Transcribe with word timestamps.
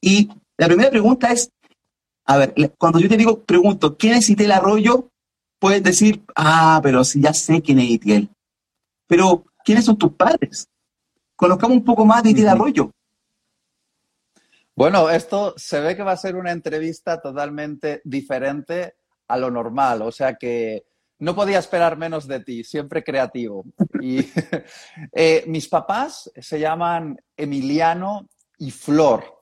Y 0.00 0.30
la 0.56 0.66
primera 0.66 0.90
pregunta 0.90 1.32
es, 1.32 1.50
a 2.24 2.36
ver, 2.36 2.54
cuando 2.78 2.98
yo 2.98 3.08
te 3.08 3.16
digo, 3.16 3.42
pregunto, 3.42 3.96
¿quién 3.96 4.14
es 4.14 4.30
Itiel 4.30 4.52
Arroyo? 4.52 5.10
Puedes 5.58 5.82
decir, 5.82 6.24
ah, 6.36 6.80
pero 6.82 7.04
sí, 7.04 7.20
ya 7.20 7.34
sé 7.34 7.60
quién 7.60 7.78
es 7.80 7.90
Itiel. 7.90 8.30
Pero, 9.06 9.44
¿quiénes 9.64 9.84
son 9.84 9.98
tus 9.98 10.12
padres? 10.12 10.68
Conozcamos 11.36 11.76
un 11.78 11.84
poco 11.84 12.04
más 12.04 12.22
de 12.22 12.30
Itiel 12.30 12.48
Arroyo. 12.48 12.90
Bueno, 14.74 15.10
esto 15.10 15.54
se 15.56 15.80
ve 15.80 15.96
que 15.96 16.02
va 16.02 16.12
a 16.12 16.16
ser 16.16 16.36
una 16.36 16.52
entrevista 16.52 17.20
totalmente 17.20 18.00
diferente 18.04 18.94
a 19.28 19.36
lo 19.36 19.50
normal, 19.50 20.02
o 20.02 20.10
sea 20.10 20.36
que 20.36 20.84
no 21.18 21.34
podía 21.34 21.58
esperar 21.58 21.98
menos 21.98 22.26
de 22.26 22.40
ti, 22.40 22.64
siempre 22.64 23.04
creativo. 23.04 23.64
Y 24.00 24.20
eh, 25.12 25.44
mis 25.46 25.68
papás 25.68 26.30
se 26.34 26.58
llaman 26.58 27.20
Emiliano 27.36 28.26
y 28.58 28.70
Flor. 28.70 29.39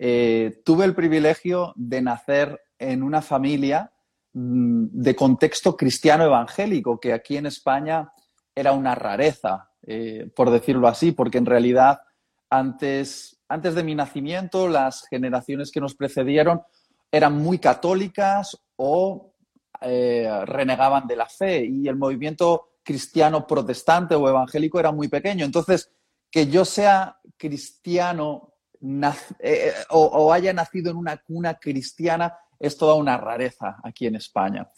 Eh, 0.00 0.62
tuve 0.64 0.84
el 0.84 0.94
privilegio 0.94 1.72
de 1.74 2.00
nacer 2.00 2.60
en 2.78 3.02
una 3.02 3.20
familia 3.20 3.92
mm, 4.32 4.86
de 4.92 5.16
contexto 5.16 5.76
cristiano 5.76 6.24
evangélico, 6.24 7.00
que 7.00 7.12
aquí 7.12 7.36
en 7.36 7.46
España 7.46 8.08
era 8.54 8.72
una 8.72 8.94
rareza, 8.94 9.70
eh, 9.84 10.30
por 10.36 10.50
decirlo 10.50 10.86
así, 10.86 11.10
porque 11.10 11.38
en 11.38 11.46
realidad 11.46 11.98
antes, 12.48 13.40
antes 13.48 13.74
de 13.74 13.82
mi 13.82 13.96
nacimiento 13.96 14.68
las 14.68 15.04
generaciones 15.08 15.72
que 15.72 15.80
nos 15.80 15.96
precedieron 15.96 16.62
eran 17.10 17.34
muy 17.34 17.58
católicas 17.58 18.56
o 18.76 19.34
eh, 19.80 20.30
renegaban 20.44 21.08
de 21.08 21.16
la 21.16 21.26
fe 21.26 21.64
y 21.64 21.88
el 21.88 21.96
movimiento 21.96 22.74
cristiano 22.84 23.48
protestante 23.48 24.14
o 24.14 24.28
evangélico 24.28 24.78
era 24.78 24.92
muy 24.92 25.08
pequeño. 25.08 25.44
Entonces, 25.44 25.90
que 26.30 26.46
yo 26.46 26.64
sea 26.64 27.18
cristiano 27.36 28.54
eh, 29.40 29.72
o, 29.90 30.32
haya 30.32 30.52
nacido 30.52 30.90
en 30.90 30.96
una 30.96 31.16
cuna 31.18 31.54
cristiana 31.54 32.36
es 32.58 32.76
toda 32.76 32.94
una 32.94 33.16
rareza 33.16 33.76
aquí 33.82 34.06
en 34.06 34.16
España. 34.16 34.68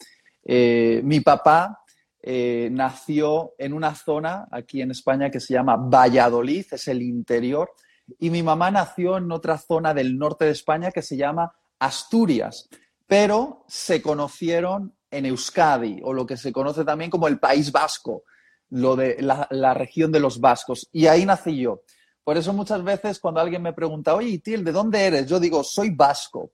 Eh, 0.43 1.01
mi 1.03 1.19
papá 1.19 1.77
nació 2.23 3.55
en 3.57 3.73
una 3.73 3.95
zona 3.95 4.47
aquí 4.51 4.79
en 4.83 4.91
España 4.91 5.31
que 5.31 5.39
se 5.39 5.55
llama 5.55 5.75
Valladolid, 5.75 6.67
es 6.69 6.87
el 6.87 7.01
interior, 7.01 7.71
y 8.19 8.29
mi 8.29 8.43
mamá 8.43 8.69
nació 8.69 9.17
en 9.17 9.31
otra 9.31 9.57
zona 9.57 9.91
del 9.95 10.19
norte 10.19 10.45
de 10.45 10.51
España 10.51 10.91
que 10.91 11.01
se 11.01 11.17
llama 11.17 11.51
Asturias 11.79 12.69
pero 13.11 13.65
se 13.67 14.01
conocieron 14.01 14.95
en 15.11 15.25
Euskadi, 15.25 15.99
o 16.01 16.13
lo 16.13 16.25
que 16.25 16.37
se 16.37 16.53
conoce 16.53 16.85
también 16.85 17.11
como 17.11 17.27
el 17.27 17.39
País 17.39 17.69
Vasco, 17.69 18.23
lo 18.69 18.95
de 18.95 19.17
la, 19.19 19.73
región 19.73 20.13
de 20.13 20.21
los 20.21 20.39
vascos. 20.39 20.87
Y 20.93 21.07
ahí 21.07 21.25
nací 21.25 21.57
yo. 21.57 21.81
Por 22.23 22.37
eso 22.37 22.53
muchas 22.53 22.83
veces 22.83 23.19
cuando 23.19 23.41
alguien 23.41 23.61
me 23.61 23.73
pregunta, 23.73 24.15
oye, 24.15 24.39
Til, 24.39 24.63
¿de 24.63 24.71
dónde 24.71 25.05
eres? 25.05 25.27
Yo 25.27 25.39
digo, 25.39 25.63
soy 25.63 25.89
vasco. 25.89 26.51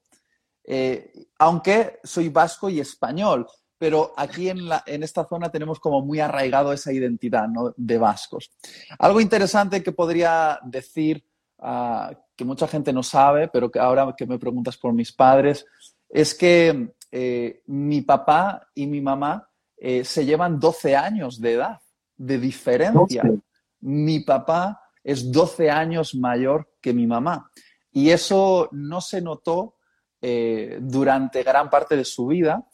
Eh, 0.64 1.14
aunque 1.40 2.00
soy 2.04 2.30
vasco 2.30 2.70
y 2.70 2.80
español, 2.80 3.48
pero 3.78 4.14
aquí 4.18 4.50
en, 4.50 5.04
esta 5.04 5.26
zona 5.26 5.50
tenemos 5.50 5.80
como 5.80 6.02
muy 6.02 6.20
arraigado 6.20 6.74
esa 6.74 6.92
identidad 6.92 7.48
de 7.76 7.98
vascos. 7.98 8.52
Algo 8.98 9.22
interesante 9.22 9.84
que 9.84 9.92
podría 9.92 10.60
decir, 10.64 11.24
ah, 11.60 12.12
que 12.36 12.44
mucha 12.44 12.68
gente 12.68 12.92
no 12.92 13.04
sabe, 13.04 13.48
pero 13.48 13.70
que 13.70 13.80
ahora 13.80 14.14
que 14.18 14.26
me 14.26 14.40
preguntas 14.40 14.78
por 14.78 14.94
mis 14.94 15.12
padres, 15.12 15.66
es 16.10 16.34
que 16.34 16.96
eh, 17.12 17.62
mi 17.68 18.02
papá 18.02 18.68
y 18.74 18.88
mi 18.88 19.00
mamá 19.00 19.48
eh, 19.78 20.04
se 20.04 20.26
llevan 20.26 20.60
12 20.60 20.96
años 20.96 21.40
de 21.40 21.54
edad, 21.54 21.80
de 22.16 22.40
diferencia. 22.40 23.24
Mi 23.80 24.22
papá 24.22 24.87
es 25.04 25.32
12 25.32 25.70
años 25.70 26.16
mayor 26.16 26.74
que 26.82 26.94
mi 26.94 27.08
mamá. 27.08 27.52
Y 27.92 28.10
eso 28.10 28.70
no 28.72 29.02
se 29.02 29.22
notó 29.22 29.78
eh, 30.22 30.80
durante 30.82 31.44
gran 31.44 31.70
parte 31.70 31.96
de 31.96 32.06
su 32.06 32.28
vida, 32.28 32.68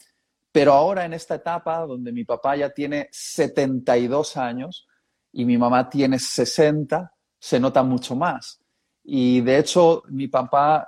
pero 0.52 0.72
ahora 0.72 1.04
en 1.04 1.14
esta 1.14 1.36
etapa 1.36 1.80
donde 1.86 2.12
mi 2.12 2.24
papá 2.24 2.56
ya 2.56 2.70
tiene 2.70 3.08
72 3.10 4.36
años 4.36 4.86
y 5.32 5.44
mi 5.44 5.58
mamá 5.58 5.88
tiene 5.88 6.18
60, 6.18 7.12
se 7.38 7.60
nota 7.60 7.82
mucho 7.82 8.14
más. 8.16 8.60
Y 9.02 9.40
de 9.42 9.58
hecho, 9.58 10.02
mi 10.08 10.28
papá 10.28 10.86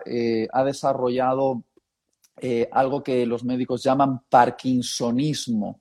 ha 0.53 0.65
desarrollado 0.65 1.65
eh, 2.39 2.69
algo 2.71 3.03
que 3.03 3.25
los 3.25 3.44
médicos 3.44 3.83
llaman 3.83 4.21
parkinsonismo. 4.28 5.81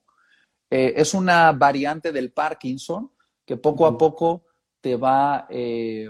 Eh, 0.70 0.94
es 0.96 1.12
una 1.12 1.52
variante 1.52 2.12
del 2.12 2.32
Parkinson 2.32 3.12
que 3.44 3.58
poco 3.58 3.86
a 3.86 3.96
poco 3.96 4.45
va 4.94 5.46
eh, 5.50 6.08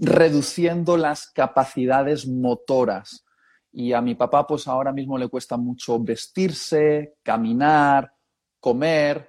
reduciendo 0.00 0.96
las 0.96 1.26
capacidades 1.26 2.26
motoras. 2.26 3.24
Y 3.72 3.92
a 3.92 4.00
mi 4.00 4.14
papá, 4.14 4.46
pues 4.46 4.66
ahora 4.66 4.92
mismo 4.92 5.18
le 5.18 5.28
cuesta 5.28 5.58
mucho 5.58 5.98
vestirse, 6.00 7.16
caminar, 7.22 8.10
comer, 8.58 9.28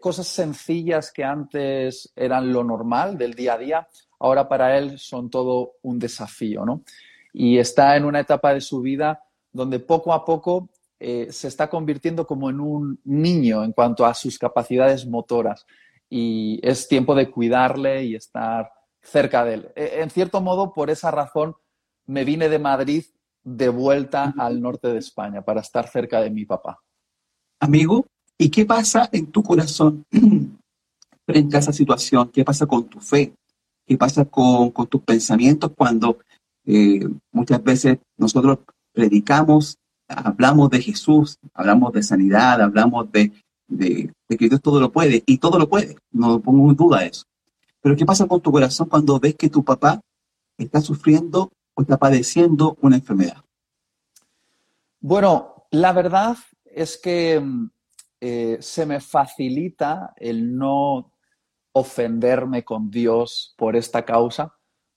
cosas 0.00 0.28
sencillas 0.28 1.10
que 1.10 1.24
antes 1.24 2.12
eran 2.14 2.52
lo 2.52 2.62
normal 2.62 3.18
del 3.18 3.34
día 3.34 3.54
a 3.54 3.58
día, 3.58 3.88
ahora 4.20 4.48
para 4.48 4.78
él 4.78 5.00
son 5.00 5.28
todo 5.28 5.72
un 5.82 5.98
desafío, 5.98 6.64
¿no? 6.64 6.84
y 7.34 7.58
está 7.58 7.96
en 7.96 8.04
una 8.04 8.20
etapa 8.20 8.54
de 8.54 8.60
su 8.60 8.80
vida 8.80 9.20
donde 9.52 9.80
poco 9.80 10.14
a 10.14 10.24
poco 10.24 10.70
eh, 11.00 11.26
se 11.30 11.48
está 11.48 11.68
convirtiendo 11.68 12.26
como 12.26 12.48
en 12.48 12.60
un 12.60 13.00
niño 13.04 13.64
en 13.64 13.72
cuanto 13.72 14.06
a 14.06 14.14
sus 14.14 14.38
capacidades 14.38 15.04
motoras 15.04 15.66
y 16.16 16.60
es 16.62 16.86
tiempo 16.86 17.16
de 17.16 17.28
cuidarle 17.28 18.04
y 18.04 18.14
estar 18.14 18.70
cerca 19.02 19.44
de 19.44 19.54
él. 19.54 19.72
E, 19.74 20.00
en 20.00 20.10
cierto 20.10 20.40
modo, 20.40 20.72
por 20.72 20.88
esa 20.88 21.10
razón, 21.10 21.56
me 22.06 22.24
vine 22.24 22.48
de 22.48 22.60
Madrid 22.60 23.04
de 23.42 23.68
vuelta 23.68 24.32
al 24.38 24.62
norte 24.62 24.92
de 24.92 25.00
España 25.00 25.42
para 25.44 25.60
estar 25.60 25.88
cerca 25.88 26.20
de 26.20 26.30
mi 26.30 26.44
papá. 26.44 26.80
Amigo, 27.58 28.06
¿y 28.38 28.48
qué 28.48 28.64
pasa 28.64 29.08
en 29.10 29.26
tu 29.32 29.42
corazón 29.42 30.04
frente 31.26 31.56
a 31.56 31.58
esa 31.58 31.72
situación? 31.72 32.30
¿Qué 32.32 32.44
pasa 32.44 32.64
con 32.64 32.84
tu 32.84 33.00
fe? 33.00 33.34
¿Qué 33.84 33.98
pasa 33.98 34.24
con, 34.24 34.70
con 34.70 34.86
tus 34.86 35.02
pensamientos 35.02 35.72
cuando 35.76 36.18
eh, 36.64 37.08
muchas 37.32 37.60
veces 37.60 37.98
nosotros 38.16 38.60
predicamos, 38.92 39.78
hablamos 40.06 40.70
de 40.70 40.80
Jesús, 40.80 41.38
hablamos 41.54 41.92
de 41.92 42.04
sanidad, 42.04 42.62
hablamos 42.62 43.10
de, 43.10 43.32
de, 43.66 44.12
que 44.28 44.48
Dios 44.48 44.60
todo 44.60 44.80
lo 44.80 44.92
puede, 44.92 45.22
y 45.26 45.38
todo 45.38 45.58
lo 45.58 45.68
puede, 45.68 45.96
no 46.10 46.40
pongo 46.40 46.70
en 46.70 46.76
duda 46.76 47.04
eso. 47.04 47.24
Pero 47.80 47.96
¿qué 47.96 48.06
pasa 48.06 48.26
con 48.26 48.40
tu 48.40 48.50
corazón 48.50 48.88
cuando 48.88 49.18
ves 49.20 49.34
que 49.34 49.50
tu 49.50 49.64
papá 49.64 50.00
está 50.56 50.80
sufriendo 50.80 51.52
o 51.74 51.82
está 51.82 51.96
padeciendo 51.96 52.76
una 52.80 52.96
enfermedad? 52.96 53.44
Bueno, 55.00 55.66
la 55.70 55.92
verdad 55.92 56.36
es 56.64 56.96
que 56.96 57.42
eh, 58.20 58.56
se 58.60 58.86
me 58.86 59.00
facilita 59.00 60.14
el 60.16 60.56
no 60.56 61.12
ofenderme 61.72 62.64
con 62.64 62.90
Dios 62.90 63.54
por 63.58 63.76
esta 63.76 64.04
causa, 64.04 64.54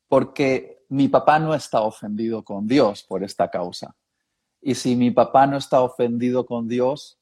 porque 0.08 0.86
mi 0.90 1.08
papá 1.10 1.40
no 1.40 1.54
está 1.54 1.82
ofendido 1.82 2.44
con 2.44 2.68
Dios 2.68 3.04
por 3.04 3.24
esta 3.24 3.50
causa. 3.50 3.96
Y 4.62 4.76
si 4.76 4.96
mi 4.96 5.12
papá 5.12 5.48
no 5.48 5.58
está 5.58 5.82
ofendido 5.82 6.46
con 6.46 6.68
Dios, 6.68 7.18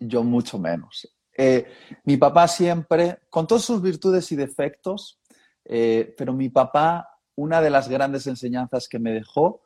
yo 0.00 0.24
mucho 0.24 0.58
menos. 0.58 1.08
Eh, 1.36 1.66
mi 2.04 2.16
papá 2.16 2.48
siempre, 2.48 3.20
con 3.30 3.46
todas 3.46 3.64
sus 3.64 3.80
virtudes 3.80 4.32
y 4.32 4.36
defectos, 4.36 5.20
eh, 5.64 6.14
pero 6.18 6.32
mi 6.32 6.48
papá, 6.48 7.08
una 7.36 7.60
de 7.60 7.70
las 7.70 7.88
grandes 7.88 8.26
enseñanzas 8.26 8.88
que 8.88 8.98
me 8.98 9.12
dejó 9.12 9.62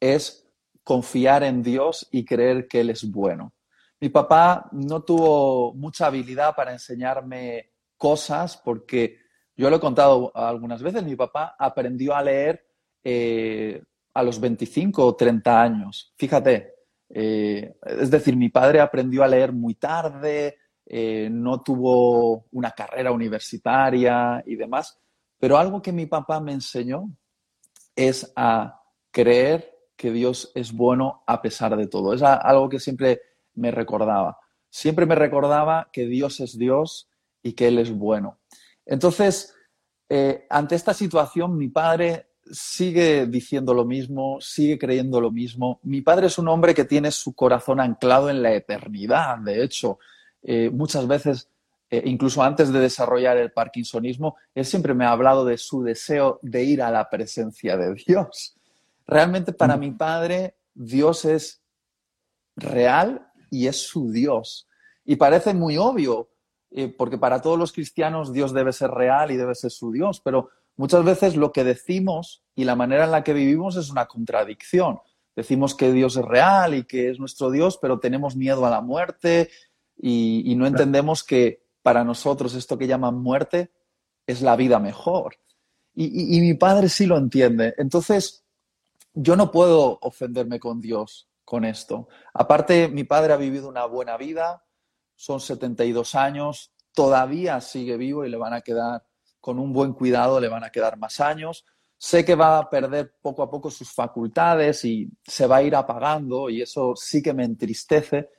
es 0.00 0.46
confiar 0.82 1.44
en 1.44 1.62
Dios 1.62 2.08
y 2.10 2.24
creer 2.24 2.66
que 2.66 2.80
Él 2.80 2.90
es 2.90 3.10
bueno. 3.10 3.54
Mi 4.00 4.08
papá 4.08 4.68
no 4.72 5.02
tuvo 5.02 5.72
mucha 5.74 6.06
habilidad 6.06 6.54
para 6.54 6.72
enseñarme 6.72 7.70
cosas 7.96 8.56
porque 8.56 9.18
yo 9.56 9.70
lo 9.70 9.76
he 9.76 9.80
contado 9.80 10.32
algunas 10.34 10.82
veces, 10.82 11.04
mi 11.04 11.16
papá 11.16 11.54
aprendió 11.58 12.14
a 12.14 12.22
leer 12.22 12.66
eh, 13.02 13.82
a 14.12 14.22
los 14.22 14.40
25 14.40 15.06
o 15.06 15.16
30 15.16 15.62
años. 15.62 16.12
Fíjate, 16.16 16.74
eh, 17.08 17.76
es 17.82 18.10
decir, 18.10 18.36
mi 18.36 18.48
padre 18.48 18.80
aprendió 18.80 19.22
a 19.22 19.28
leer 19.28 19.52
muy 19.52 19.74
tarde, 19.74 20.58
eh, 20.86 21.28
no 21.30 21.62
tuvo 21.62 22.46
una 22.52 22.70
carrera 22.72 23.12
universitaria 23.12 24.42
y 24.46 24.56
demás, 24.56 24.98
pero 25.38 25.58
algo 25.58 25.82
que 25.82 25.92
mi 25.92 26.06
papá 26.06 26.40
me 26.40 26.52
enseñó 26.52 27.10
es 27.96 28.32
a 28.36 28.82
creer 29.10 29.70
que 29.96 30.10
Dios 30.10 30.50
es 30.54 30.72
bueno 30.72 31.22
a 31.26 31.40
pesar 31.40 31.76
de 31.76 31.86
todo. 31.86 32.14
Es 32.14 32.22
algo 32.22 32.68
que 32.68 32.80
siempre 32.80 33.20
me 33.54 33.70
recordaba. 33.70 34.38
Siempre 34.68 35.06
me 35.06 35.14
recordaba 35.14 35.88
que 35.92 36.06
Dios 36.06 36.40
es 36.40 36.58
Dios 36.58 37.08
y 37.42 37.52
que 37.52 37.68
Él 37.68 37.78
es 37.78 37.92
bueno. 37.92 38.40
Entonces, 38.84 39.54
ante 40.50 40.74
esta 40.74 40.92
situación, 40.92 41.56
mi 41.56 41.68
padre 41.68 42.33
sigue 42.50 43.26
diciendo 43.26 43.74
lo 43.74 43.84
mismo, 43.84 44.38
sigue 44.40 44.78
creyendo 44.78 45.20
lo 45.20 45.30
mismo. 45.30 45.80
Mi 45.82 46.00
padre 46.00 46.26
es 46.26 46.38
un 46.38 46.48
hombre 46.48 46.74
que 46.74 46.84
tiene 46.84 47.10
su 47.10 47.34
corazón 47.34 47.80
anclado 47.80 48.30
en 48.30 48.42
la 48.42 48.52
eternidad. 48.52 49.38
De 49.38 49.62
hecho, 49.62 49.98
eh, 50.42 50.70
muchas 50.70 51.06
veces, 51.06 51.48
eh, 51.90 52.02
incluso 52.04 52.42
antes 52.42 52.72
de 52.72 52.80
desarrollar 52.80 53.36
el 53.36 53.52
parkinsonismo, 53.52 54.36
él 54.54 54.64
siempre 54.64 54.94
me 54.94 55.04
ha 55.04 55.12
hablado 55.12 55.44
de 55.44 55.56
su 55.56 55.82
deseo 55.82 56.38
de 56.42 56.64
ir 56.64 56.82
a 56.82 56.90
la 56.90 57.08
presencia 57.08 57.76
de 57.76 57.94
Dios. 57.94 58.54
Realmente 59.06 59.52
para 59.52 59.76
mi 59.76 59.90
padre, 59.90 60.54
Dios 60.74 61.24
es 61.24 61.60
real 62.56 63.26
y 63.50 63.66
es 63.66 63.86
su 63.86 64.10
Dios. 64.10 64.68
Y 65.04 65.16
parece 65.16 65.54
muy 65.54 65.76
obvio, 65.76 66.28
eh, 66.70 66.88
porque 66.88 67.18
para 67.18 67.40
todos 67.40 67.58
los 67.58 67.72
cristianos 67.72 68.32
Dios 68.32 68.52
debe 68.52 68.72
ser 68.72 68.90
real 68.90 69.30
y 69.30 69.36
debe 69.36 69.54
ser 69.54 69.70
su 69.70 69.92
Dios, 69.92 70.20
pero 70.20 70.50
muchas 70.76 71.04
veces 71.04 71.36
lo 71.36 71.52
que 71.52 71.64
decimos 71.64 72.42
y 72.54 72.64
la 72.64 72.76
manera 72.76 73.04
en 73.04 73.10
la 73.10 73.24
que 73.24 73.32
vivimos 73.32 73.76
es 73.76 73.90
una 73.90 74.06
contradicción. 74.06 75.00
Decimos 75.36 75.74
que 75.74 75.92
Dios 75.92 76.16
es 76.16 76.24
real 76.24 76.74
y 76.74 76.84
que 76.84 77.10
es 77.10 77.18
nuestro 77.18 77.50
Dios, 77.50 77.78
pero 77.80 77.98
tenemos 77.98 78.36
miedo 78.36 78.64
a 78.66 78.70
la 78.70 78.80
muerte 78.80 79.50
y, 79.96 80.54
no 80.56 80.66
entendemos 80.66 81.24
que 81.24 81.64
para 81.82 82.04
nosotros 82.04 82.54
esto 82.54 82.78
que 82.78 82.86
llaman 82.86 83.16
muerte 83.16 83.70
es 84.26 84.42
la 84.42 84.56
vida 84.56 84.78
mejor. 84.78 85.36
y 85.96 86.40
mi 86.40 86.54
padre 86.54 86.88
sí 86.88 87.06
lo 87.06 87.16
entiende. 87.16 87.74
Entonces, 87.78 88.44
yo 89.14 89.36
no 89.36 89.50
puedo 89.50 89.98
ofenderme 90.02 90.58
con 90.58 90.80
Dios 90.80 91.28
con 91.44 91.64
esto. 91.64 92.08
Aparte, 92.32 92.88
mi 92.88 93.04
padre 93.04 93.32
ha 93.32 93.36
vivido 93.36 93.68
una 93.68 93.86
buena 93.86 94.16
vida, 94.16 94.64
son 95.14 95.40
72 95.40 96.14
años, 96.14 96.72
todavía 96.92 97.60
sigue 97.60 97.96
vivo 97.96 98.24
y 98.24 98.30
le 98.30 98.36
van 98.36 98.54
a 98.54 98.62
quedar, 98.62 99.04
con 99.44 99.58
un 99.58 99.74
buen 99.74 99.92
cuidado, 99.92 100.40
le 100.40 100.48
van 100.48 100.64
a 100.64 100.70
quedar 100.70 100.96
más 100.96 101.20
años. 101.20 101.66
Sé 101.98 102.24
que 102.24 102.34
va 102.34 102.56
a 102.56 102.70
perder 102.70 103.12
poco 103.20 103.42
a 103.42 103.50
poco 103.50 103.70
sus 103.70 103.92
facultades 103.92 104.86
y 104.86 105.10
se 105.22 105.46
va 105.46 105.56
a 105.56 105.62
ir 105.62 105.76
apagando 105.76 106.48
y 106.48 106.62
eso 106.62 106.94
sí 106.96 107.22
que 107.22 107.34
me 107.34 107.44
entristece, 107.44 108.30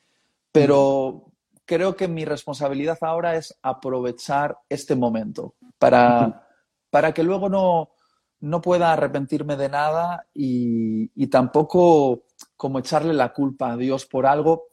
pero 0.52 1.32
creo 1.64 1.96
que 1.96 2.08
mi 2.08 2.26
responsabilidad 2.26 2.98
ahora 3.02 3.36
es 3.36 3.56
aprovechar 3.62 4.58
este 4.68 4.96
momento 4.96 5.54
para, 5.78 6.48
para 6.90 7.14
que 7.14 7.22
luego 7.22 7.50
no, 7.50 7.92
no 8.40 8.62
pueda 8.62 8.92
arrepentirme 8.92 9.58
de 9.58 9.70
nada 9.70 10.26
y, 10.34 11.28
tampoco 11.28 12.24
como 12.58 12.80
echarle 12.80 13.14
la 13.14 13.32
culpa 13.32 13.74
a 13.74 13.78
Dios 13.78 14.08
por 14.08 14.26
algo 14.26 14.70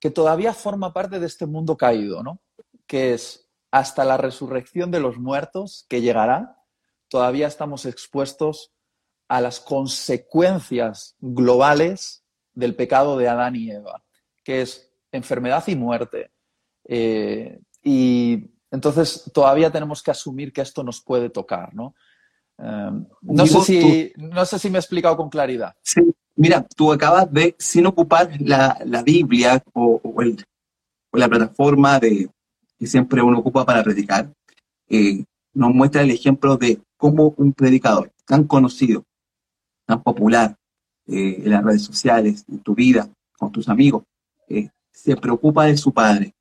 que 0.00 0.10
todavía 0.10 0.54
forma 0.54 0.94
parte 0.94 1.20
de 1.20 1.26
este 1.26 1.44
mundo 1.44 1.76
caído, 1.76 2.22
¿no? 2.22 2.40
Que 2.86 3.12
es 3.12 3.43
hasta 3.74 4.04
la 4.04 4.16
resurrección 4.16 4.92
de 4.92 5.00
los 5.00 5.18
muertos 5.18 5.84
que 5.88 6.00
llegará, 6.00 6.62
todavía 7.08 7.48
estamos 7.48 7.86
expuestos 7.86 8.72
a 9.26 9.40
las 9.40 9.58
consecuencias 9.58 11.16
globales 11.18 12.22
del 12.52 12.76
pecado 12.76 13.18
de 13.18 13.26
Adán 13.26 13.56
y 13.56 13.72
Eva, 13.72 14.04
que 14.44 14.62
es 14.62 14.92
enfermedad 15.10 15.64
y 15.66 15.74
muerte. 15.74 16.30
Eh, 16.84 17.58
y 17.82 18.48
entonces 18.70 19.28
todavía 19.34 19.72
tenemos 19.72 20.04
que 20.04 20.12
asumir 20.12 20.52
que 20.52 20.60
esto 20.60 20.84
nos 20.84 21.00
puede 21.00 21.28
tocar, 21.28 21.74
¿no? 21.74 21.96
Em, 22.58 23.04
no, 23.22 23.44
sé 23.44 23.60
si, 23.62 24.12
no 24.18 24.46
sé 24.46 24.60
si 24.60 24.70
me 24.70 24.78
he 24.78 24.82
explicado 24.82 25.16
con 25.16 25.28
claridad. 25.28 25.74
Sí, 25.82 26.14
mira, 26.36 26.64
tú 26.76 26.92
acabas 26.92 27.32
de, 27.32 27.56
sin 27.58 27.86
ocupar 27.86 28.30
la, 28.38 29.02
Biblia 29.04 29.60
o, 29.72 30.00
la 31.12 31.28
plataforma 31.28 31.98
de, 31.98 32.28
que 32.78 32.86
siempre 32.86 33.22
uno 33.22 33.38
ocupa 33.38 33.64
para 33.64 33.82
predicar, 33.82 34.32
eh, 34.88 35.24
nos 35.52 35.74
muestra 35.74 36.02
el 36.02 36.10
ejemplo 36.10 36.56
de 36.56 36.80
cómo 36.96 37.34
un 37.36 37.52
predicador 37.52 38.10
tan 38.26 38.44
conocido, 38.44 39.04
tan 39.86 40.02
popular 40.02 40.56
eh, 41.06 41.42
en 41.44 41.50
las 41.50 41.64
redes 41.64 41.82
sociales, 41.82 42.44
en 42.48 42.60
tu 42.60 42.74
vida, 42.74 43.08
con 43.38 43.52
tus 43.52 43.68
amigos, 43.68 44.04
eh, 44.48 44.70
se 44.90 45.16
preocupa 45.16 45.66
de 45.66 45.76
su 45.76 45.92
padre. 45.92 46.34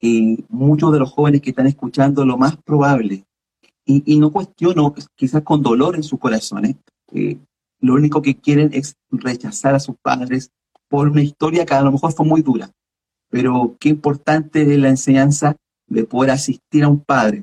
Y 0.00 0.44
muchos 0.48 0.92
de 0.92 0.98
los 0.98 1.10
jóvenes 1.10 1.42
que 1.42 1.50
están 1.50 1.66
escuchando, 1.66 2.24
lo 2.24 2.38
más 2.38 2.56
probable 2.56 3.24
y, 3.84 4.18
no 4.18 4.30
cuestiono, 4.30 4.94
quizás 5.16 5.42
con 5.42 5.62
dolor 5.62 5.96
en 5.96 6.02
sus 6.02 6.18
corazones, 6.18 6.76
eh, 7.12 7.38
lo 7.80 7.94
único 7.94 8.22
que 8.22 8.36
quieren 8.36 8.70
es 8.72 8.96
rechazar 9.10 9.74
a 9.74 9.80
sus 9.80 9.96
padres 9.96 10.50
por 10.88 11.08
una 11.08 11.22
historia 11.22 11.66
que 11.66 11.74
a 11.74 11.82
lo 11.82 11.92
mejor 11.92 12.12
fue 12.12 12.26
muy 12.26 12.42
dura. 12.42 12.70
Pero 13.30 13.76
qué 13.78 13.88
importante 13.88 14.62
es 14.62 14.78
la 14.78 14.88
enseñanza 14.88 15.56
de 15.86 16.04
poder 16.04 16.32
asistir 16.32 16.84
a 16.84 16.88
un 16.88 17.00
padre 17.00 17.42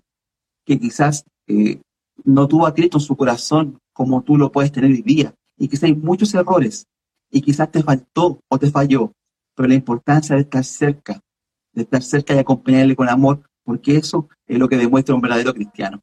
que 0.65 0.79
quizás 0.79 1.23
eh, 1.47 1.81
no 2.23 2.47
tuvo 2.47 2.67
a 2.67 2.73
Cristo 2.73 2.97
en 2.97 3.03
su 3.03 3.15
corazón 3.15 3.79
como 3.93 4.21
tú 4.21 4.37
lo 4.37 4.51
puedes 4.51 4.71
tener 4.71 4.91
hoy 4.91 5.01
día. 5.01 5.33
Y 5.57 5.67
quizás 5.67 5.85
hay 5.85 5.95
muchos 5.95 6.33
errores 6.35 6.85
y 7.31 7.41
quizás 7.41 7.71
te 7.71 7.81
faltó 7.81 8.39
o 8.47 8.59
te 8.59 8.69
falló. 8.69 9.11
Pero 9.55 9.69
la 9.69 9.75
importancia 9.75 10.35
de 10.35 10.41
estar 10.43 10.63
cerca, 10.63 11.21
de 11.73 11.83
estar 11.83 12.03
cerca 12.03 12.35
y 12.35 12.39
acompañarle 12.39 12.95
con 12.95 13.09
amor, 13.09 13.41
porque 13.63 13.95
eso 13.95 14.29
es 14.45 14.59
lo 14.59 14.69
que 14.69 14.77
demuestra 14.77 15.15
un 15.15 15.21
verdadero 15.21 15.53
cristiano. 15.53 16.01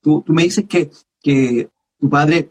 Tú, 0.00 0.24
me 0.28 0.44
dices 0.44 0.64
que, 0.66 0.90
que 1.20 1.68
tu 1.98 2.08
padre 2.08 2.50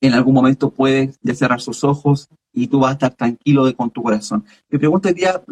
en 0.00 0.12
algún 0.12 0.34
momento 0.34 0.70
puede 0.70 1.12
ya 1.22 1.34
cerrar 1.34 1.60
sus 1.60 1.84
ojos 1.84 2.28
y 2.56 2.68
tú 2.68 2.80
vas 2.80 2.90
a 2.90 2.92
estar 2.94 3.14
tranquilo 3.14 3.66
de, 3.66 3.74
con 3.74 3.90
tu 3.90 4.02
corazón. 4.02 4.44
Me 4.70 4.78
pregunto 4.78 5.08
el 5.08 5.14
día, 5.14 5.42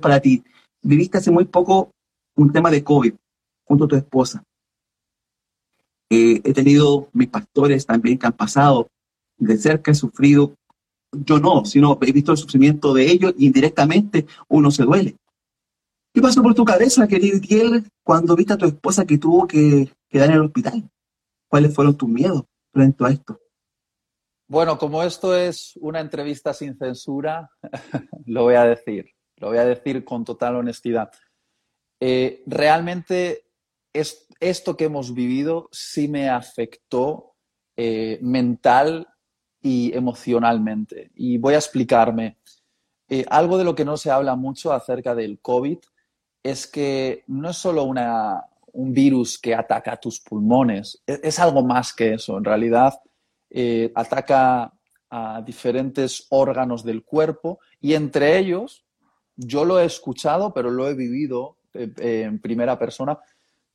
para 0.00 0.20
ti, 0.20 0.42
viviste 0.82 1.18
hace 1.18 1.30
muy 1.30 1.44
poco 1.44 1.90
un 2.34 2.50
tema 2.50 2.70
de 2.70 2.82
COVID 2.82 3.12
junto 3.66 3.84
a 3.84 3.88
tu 3.88 3.94
esposa. 3.94 4.42
Eh, 6.10 6.40
he 6.42 6.52
tenido 6.54 7.10
mis 7.12 7.28
pastores 7.28 7.84
también 7.84 8.16
que 8.16 8.26
han 8.26 8.32
pasado 8.32 8.88
de 9.36 9.58
cerca, 9.58 9.90
he 9.90 9.94
sufrido, 9.94 10.54
yo 11.12 11.38
no, 11.38 11.66
sino 11.66 11.98
he 12.00 12.12
visto 12.12 12.32
el 12.32 12.38
sufrimiento 12.38 12.94
de 12.94 13.10
ellos 13.10 13.34
y 13.36 13.46
indirectamente 13.46 14.26
uno 14.48 14.70
se 14.70 14.84
duele. 14.84 15.16
¿Qué 16.14 16.22
pasó 16.22 16.42
por 16.42 16.54
tu 16.54 16.64
cabeza, 16.64 17.06
querido 17.06 17.36
Itiel, 17.36 17.84
cuando 18.02 18.34
viste 18.34 18.54
a 18.54 18.56
tu 18.56 18.64
esposa 18.64 19.04
que 19.04 19.18
tuvo 19.18 19.46
que 19.46 19.92
quedar 20.08 20.30
en 20.30 20.36
el 20.36 20.42
hospital? 20.42 20.88
¿Cuáles 21.48 21.74
fueron 21.74 21.94
tus 21.98 22.08
miedos 22.08 22.44
frente 22.72 23.04
a 23.04 23.10
esto? 23.10 23.38
Bueno, 24.48 24.78
como 24.78 25.02
esto 25.02 25.36
es 25.36 25.76
una 25.76 26.00
entrevista 26.00 26.54
sin 26.54 26.76
censura, 26.76 27.50
lo 28.26 28.44
voy 28.44 28.54
a 28.54 28.64
decir, 28.64 29.10
lo 29.36 29.48
voy 29.48 29.58
a 29.58 29.64
decir 29.64 30.04
con 30.04 30.24
total 30.24 30.56
honestidad. 30.56 31.10
Eh, 32.00 32.42
realmente 32.46 33.46
es, 33.92 34.28
esto 34.40 34.76
que 34.76 34.84
hemos 34.84 35.14
vivido 35.14 35.68
sí 35.72 36.08
me 36.08 36.28
afectó 36.28 37.34
eh, 37.76 38.18
mental 38.22 39.08
y 39.60 39.92
emocionalmente. 39.96 41.10
Y 41.14 41.38
voy 41.38 41.54
a 41.54 41.58
explicarme. 41.58 42.38
Eh, 43.08 43.24
algo 43.28 43.58
de 43.58 43.64
lo 43.64 43.74
que 43.74 43.84
no 43.84 43.96
se 43.96 44.10
habla 44.10 44.36
mucho 44.36 44.72
acerca 44.72 45.14
del 45.14 45.40
COVID 45.40 45.78
es 46.42 46.66
que 46.66 47.24
no 47.26 47.50
es 47.50 47.56
solo 47.56 47.84
un 47.84 48.92
virus 48.92 49.38
que 49.38 49.54
ataca 49.54 49.96
tus 49.96 50.20
pulmones, 50.20 51.02
e, 51.06 51.20
es, 51.22 51.38
algo 51.38 51.64
más 51.64 51.92
que 51.92 52.14
eso. 52.14 52.38
En 52.38 52.44
realidad, 52.44 52.94
eh, 53.50 53.92
ataca 53.94 54.72
a 55.08 55.40
diferentes 55.42 56.26
órganos 56.30 56.84
del 56.84 57.04
cuerpo 57.04 57.60
y 57.80 57.94
entre 57.94 58.38
ellos, 58.38 58.84
yo 59.36 59.64
lo 59.64 59.78
he 59.78 59.84
escuchado, 59.84 60.52
pero 60.52 60.70
lo 60.70 60.88
he 60.88 60.94
vivido 60.94 61.58
eh, 61.74 61.92
eh, 61.98 62.22
en 62.22 62.40
primera 62.40 62.78
persona, 62.78 63.18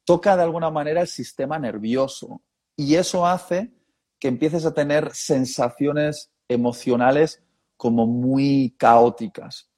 toca 0.04 0.36
de 0.36 0.44
alguna 0.44 0.70
manera 0.70 1.02
el 1.02 1.08
sistema 1.08 1.58
nervioso 1.58 2.42
y 2.76 2.96
eso 2.96 3.26
hace 3.26 3.72
que 4.20 4.28
empieces 4.28 4.66
a 4.66 4.74
tener 4.74 5.12
sensaciones 5.14 6.32
emocionales 6.48 7.42
como 7.78 8.06
muy 8.06 8.76
caóticas. 8.78 9.70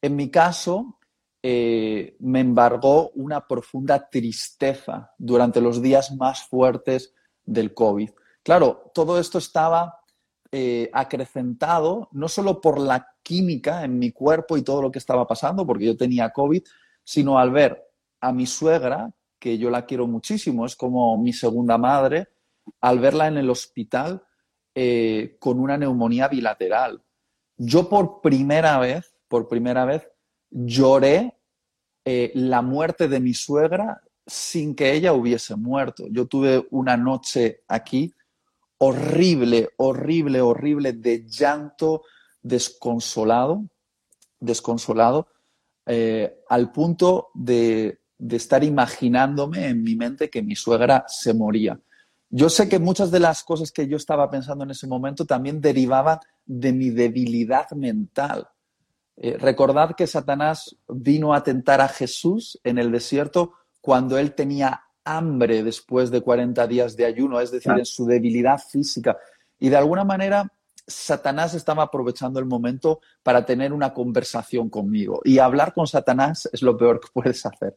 En 0.00 0.16
mi 0.16 0.30
caso, 0.30 0.98
me 1.42 2.40
embargó 2.40 3.10
una 3.10 3.46
profunda 3.46 4.08
tristeza 4.08 5.12
durante 5.18 5.60
los 5.60 5.82
días 5.82 6.14
más 6.14 6.44
fuertes 6.44 7.14
del 7.44 7.74
COVID. 7.74 8.10
Claro, 8.42 8.90
todo 8.94 9.18
esto 9.18 9.38
estaba 9.38 10.00
eh, 10.52 10.90
acrecentado 10.92 12.08
no 12.12 12.28
solo 12.28 12.60
por 12.60 12.80
la 12.80 13.06
química 13.22 13.84
en 13.84 13.98
mi 13.98 14.10
cuerpo 14.12 14.56
y 14.56 14.62
todo 14.62 14.82
lo 14.82 14.90
que 14.90 14.98
estaba 14.98 15.26
pasando, 15.26 15.66
porque 15.66 15.86
yo 15.86 15.96
tenía 15.96 16.30
COVID, 16.30 16.62
sino 17.04 17.38
al 17.38 17.52
ver 17.52 17.84
a 18.20 18.32
mi 18.32 18.46
suegra, 18.46 19.12
que 19.38 19.58
yo 19.58 19.70
la 19.70 19.86
quiero 19.86 20.06
muchísimo, 20.06 20.66
es 20.66 20.76
como 20.76 21.16
mi 21.18 21.32
segunda 21.32 21.78
madre, 21.78 22.28
al 22.80 22.98
verla 22.98 23.28
en 23.28 23.38
el 23.38 23.50
hospital 23.50 24.22
eh, 24.74 25.36
con 25.38 25.58
una 25.60 25.76
neumonía 25.78 26.28
bilateral. 26.28 27.02
Yo 27.56 27.88
por 27.88 28.20
primera 28.20 28.78
vez, 28.78 29.14
por 29.28 29.48
primera 29.48 29.84
vez, 29.84 30.08
lloré 30.50 31.36
eh, 32.04 32.32
la 32.34 32.62
muerte 32.62 33.06
de 33.06 33.20
mi 33.20 33.34
suegra 33.34 34.00
sin 34.26 34.74
que 34.74 34.92
ella 34.92 35.12
hubiese 35.12 35.56
muerto. 35.56 36.06
Yo 36.10 36.26
tuve 36.26 36.66
una 36.70 36.96
noche 36.96 37.62
aquí 37.68 38.14
horrible, 38.82 39.70
horrible, 39.76 40.40
horrible 40.40 40.92
de 40.94 41.26
llanto 41.26 42.02
desconsolado, 42.42 43.64
desconsolado, 44.38 45.28
eh, 45.84 46.40
al 46.48 46.72
punto 46.72 47.28
de, 47.34 48.00
de 48.16 48.36
estar 48.36 48.64
imaginándome 48.64 49.68
en 49.68 49.82
mi 49.82 49.96
mente 49.96 50.30
que 50.30 50.42
mi 50.42 50.56
suegra 50.56 51.04
se 51.08 51.34
moría. 51.34 51.78
Yo 52.30 52.48
sé 52.48 52.68
que 52.68 52.78
muchas 52.78 53.10
de 53.10 53.20
las 53.20 53.42
cosas 53.42 53.70
que 53.70 53.86
yo 53.86 53.96
estaba 53.96 54.30
pensando 54.30 54.64
en 54.64 54.70
ese 54.70 54.86
momento 54.86 55.26
también 55.26 55.60
derivaban 55.60 56.18
de 56.46 56.72
mi 56.72 56.88
debilidad 56.90 57.70
mental. 57.72 58.48
Eh, 59.16 59.36
recordad 59.36 59.94
que 59.94 60.06
Satanás 60.06 60.76
vino 60.88 61.34
a 61.34 61.42
tentar 61.42 61.82
a 61.82 61.88
Jesús 61.88 62.58
en 62.64 62.78
el 62.78 62.90
desierto 62.90 63.52
cuando 63.82 64.16
él 64.16 64.34
tenía 64.34 64.84
hambre 65.04 65.62
después 65.62 66.10
de 66.10 66.20
40 66.20 66.66
días 66.66 66.96
de 66.96 67.04
ayuno, 67.04 67.40
es 67.40 67.50
decir, 67.50 67.72
en 67.72 67.84
su 67.84 68.06
debilidad 68.06 68.58
física. 68.58 69.16
Y 69.58 69.68
de 69.68 69.76
alguna 69.76 70.04
manera 70.04 70.50
Satanás 70.90 71.54
estaba 71.54 71.84
aprovechando 71.84 72.40
el 72.40 72.46
momento 72.46 73.00
para 73.22 73.44
tener 73.44 73.72
una 73.72 73.94
conversación 73.94 74.68
conmigo. 74.68 75.20
Y 75.24 75.38
hablar 75.38 75.72
con 75.72 75.86
Satanás 75.86 76.48
es 76.52 76.62
lo 76.62 76.76
peor 76.76 77.00
que 77.00 77.08
puedes 77.12 77.44
hacer. 77.46 77.76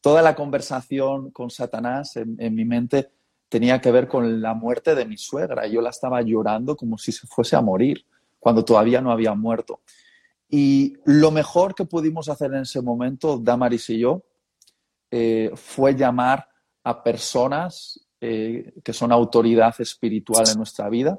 Toda 0.00 0.22
la 0.22 0.34
conversación 0.34 1.30
con 1.30 1.50
Satanás 1.50 2.16
en, 2.16 2.54
mi 2.54 2.64
mente 2.64 3.10
tenía 3.48 3.80
que 3.80 3.90
ver 3.90 4.08
con 4.08 4.40
la 4.40 4.54
muerte 4.54 4.94
de 4.94 5.04
mi 5.04 5.16
suegra. 5.16 5.66
Yo 5.66 5.80
la 5.80 5.90
estaba 5.90 6.22
llorando 6.22 6.76
como 6.76 6.98
si 6.98 7.12
se 7.12 7.26
fuese 7.26 7.56
a 7.56 7.60
morir, 7.60 8.04
cuando 8.38 8.64
todavía 8.64 9.00
no 9.00 9.12
había 9.12 9.34
muerto. 9.34 9.80
Y 10.48 10.94
lo 11.04 11.30
mejor 11.30 11.74
que 11.74 11.84
pudimos 11.84 12.28
hacer 12.28 12.52
en 12.52 12.62
ese 12.62 12.80
momento, 12.80 13.38
Damaris 13.38 13.90
y 13.90 13.98
yo, 13.98 14.24
eh, 15.10 15.50
fue 15.54 15.94
llamar 15.94 16.48
a 16.84 17.02
personas 17.02 18.00
eh, 18.20 18.72
que 18.84 18.92
son 18.92 19.12
autoridad 19.12 19.74
espiritual 19.80 20.48
en 20.48 20.58
nuestra 20.58 20.88
vida 20.88 21.18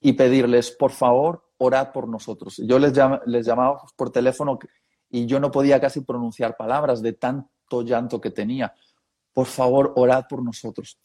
y 0.00 0.14
pedirles, 0.14 0.70
por 0.70 0.92
favor, 0.92 1.44
orad 1.58 1.92
por 1.92 2.08
nosotros. 2.08 2.60
Yo 2.64 2.78
les, 2.78 2.92
les 3.26 3.46
llamaba 3.46 3.82
por 3.96 4.10
teléfono 4.10 4.58
y 5.10 5.26
yo 5.26 5.40
no 5.40 5.50
podía 5.50 5.80
casi 5.80 6.00
pronunciar 6.00 6.56
palabras 6.56 7.02
de 7.02 7.12
tanto 7.12 7.82
llanto 7.82 8.20
que 8.20 8.30
tenía. 8.30 8.74
Por 9.32 9.46
favor, 9.46 9.92
orad 9.96 10.24
por 10.28 10.42
nosotros. 10.42 10.98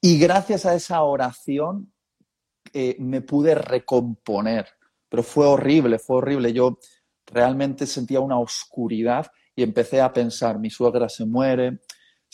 Y 0.00 0.18
gracias 0.18 0.66
a 0.66 0.74
esa 0.74 1.02
oración 1.02 1.92
eh, 2.72 2.96
me 2.98 3.20
pude 3.20 3.54
recomponer, 3.54 4.68
pero 5.08 5.22
fue 5.22 5.46
horrible, 5.46 5.98
fue 5.98 6.16
horrible. 6.16 6.52
Yo 6.52 6.78
realmente 7.26 7.86
sentía 7.86 8.20
una 8.20 8.38
oscuridad 8.38 9.30
y 9.54 9.62
empecé 9.62 10.00
a 10.00 10.12
pensar, 10.12 10.58
mi 10.58 10.70
suegra 10.70 11.08
se 11.08 11.24
muere, 11.24 11.80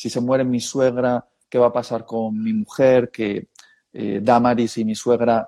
si 0.00 0.08
se 0.08 0.22
muere 0.22 0.44
mi 0.44 0.60
suegra, 0.60 1.28
¿qué 1.46 1.58
va 1.58 1.66
a 1.66 1.72
pasar 1.74 2.06
con 2.06 2.42
mi 2.42 2.54
mujer? 2.54 3.10
Que 3.10 3.48
eh, 3.92 4.20
Damaris 4.22 4.78
y 4.78 4.84
mi 4.86 4.94
suegra, 4.94 5.46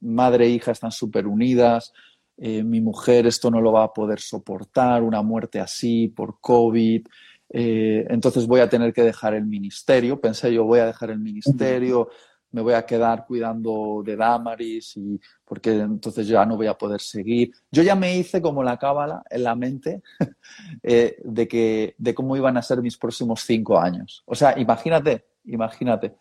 madre 0.00 0.46
e 0.46 0.48
hija, 0.48 0.72
están 0.72 0.90
súper 0.90 1.28
unidas. 1.28 1.92
Eh, 2.36 2.64
mi 2.64 2.80
mujer 2.80 3.28
esto 3.28 3.52
no 3.52 3.60
lo 3.60 3.70
va 3.70 3.84
a 3.84 3.92
poder 3.92 4.18
soportar, 4.18 5.04
una 5.04 5.22
muerte 5.22 5.60
así 5.60 6.08
por 6.08 6.40
COVID. 6.40 7.06
Eh, 7.50 8.04
entonces 8.10 8.48
voy 8.48 8.58
a 8.58 8.68
tener 8.68 8.92
que 8.92 9.04
dejar 9.04 9.34
el 9.34 9.46
ministerio. 9.46 10.20
Pensé 10.20 10.52
yo, 10.52 10.64
voy 10.64 10.80
a 10.80 10.86
dejar 10.86 11.10
el 11.10 11.20
ministerio, 11.20 12.08
me 12.50 12.62
voy 12.62 12.74
a 12.74 12.86
quedar 12.86 13.26
cuidando 13.26 14.02
de 14.04 14.16
Damaris 14.16 14.96
y 14.96 15.20
porque 15.44 15.72
entonces 15.72 16.26
ya 16.26 16.44
no 16.46 16.56
voy 16.56 16.66
a 16.66 16.78
poder 16.78 17.00
seguir. 17.00 17.52
Yo 17.70 17.82
ya 17.82 17.94
me 17.94 18.16
hice 18.16 18.40
como 18.40 18.62
la 18.62 18.78
cábala 18.78 19.22
en 19.28 19.44
la 19.44 19.54
mente 19.54 20.02
de, 20.82 21.48
que, 21.48 21.94
de 21.98 22.14
cómo 22.14 22.36
iban 22.36 22.56
a 22.56 22.62
ser 22.62 22.82
mis 22.82 22.96
próximos 22.96 23.42
cinco 23.42 23.78
años. 23.78 24.22
O 24.26 24.34
sea, 24.34 24.58
imagínate, 24.58 25.26
imagínate. 25.44 26.16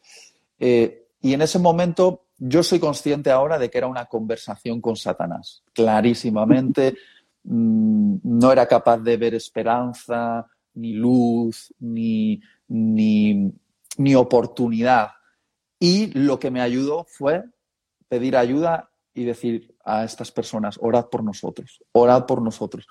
Y 0.59 1.33
en 1.33 1.41
ese 1.41 1.59
momento 1.59 2.27
yo 2.37 2.61
soy 2.61 2.79
consciente 2.79 3.31
ahora 3.31 3.57
de 3.57 3.69
que 3.69 3.77
era 3.77 3.87
una 3.87 4.05
conversación 4.05 4.81
con 4.81 4.95
Satanás, 4.95 5.63
clarísimamente. 5.73 6.95
Mm, 7.49 8.17
no 8.23 8.51
era 8.51 8.67
capaz 8.67 8.97
de 8.97 9.15
ver 9.15 9.33
esperanza, 9.33 10.45
ni 10.73 10.91
luz, 10.91 11.73
ni, 11.79 12.41
ni, 12.67 14.15
oportunidad. 14.15 15.11
Y 15.79 16.07
lo 16.17 16.39
que 16.39 16.51
me 16.51 16.61
ayudó 16.61 17.05
fue 17.07 17.43
pedir 18.07 18.35
ayuda 18.35 18.89
y 19.13 19.23
decir 19.23 19.75
a 19.83 20.03
estas 20.03 20.31
personas, 20.31 20.77
orad 20.81 21.07
por 21.07 21.23
nosotros, 21.23 21.83
orad 21.91 22.25
por 22.25 22.41
nosotros. 22.41 22.87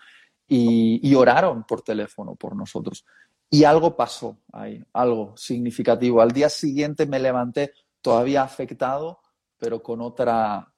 Y, 0.49 1.01
y, 1.03 1.15
oraron 1.17 1.65
por 1.65 1.83
teléfono 1.83 2.37
por 2.37 2.55
nosotros. 2.55 3.05
Y 3.51 3.65
algo 3.65 3.97
pasó 3.97 4.39
ahí, 4.53 4.83
algo 4.93 5.37
significativo. 5.37 6.21
Al 6.21 6.31
día 6.31 6.49
siguiente 6.49 7.07
me 7.07 7.19
levanté 7.19 7.73
todavía 8.01 8.43
afectado, 8.43 9.21
pero 9.57 9.83
con 9.83 10.01
otra, 10.01 10.73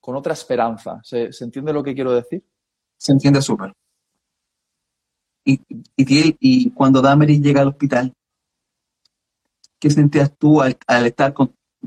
con 0.00 0.16
otra 0.16 0.32
esperanza. 0.32 1.00
¿Se, 1.02 1.30
entiende 1.40 1.72
lo 1.72 1.82
que 1.82 1.94
quiero 1.94 2.12
decir? 2.12 2.44
Se 2.96 3.12
entiende 3.12 3.40
súper. 3.40 3.72
Y, 5.44 5.60
y, 5.96 6.70
cuando 6.70 7.02
Damaris 7.02 7.40
llega 7.40 7.60
al 7.60 7.68
hospital, 7.68 8.14
¿qué 9.84 9.90
sentías 9.90 10.32
tú 10.38 10.62
al, 10.62 10.76
estar 11.06 11.34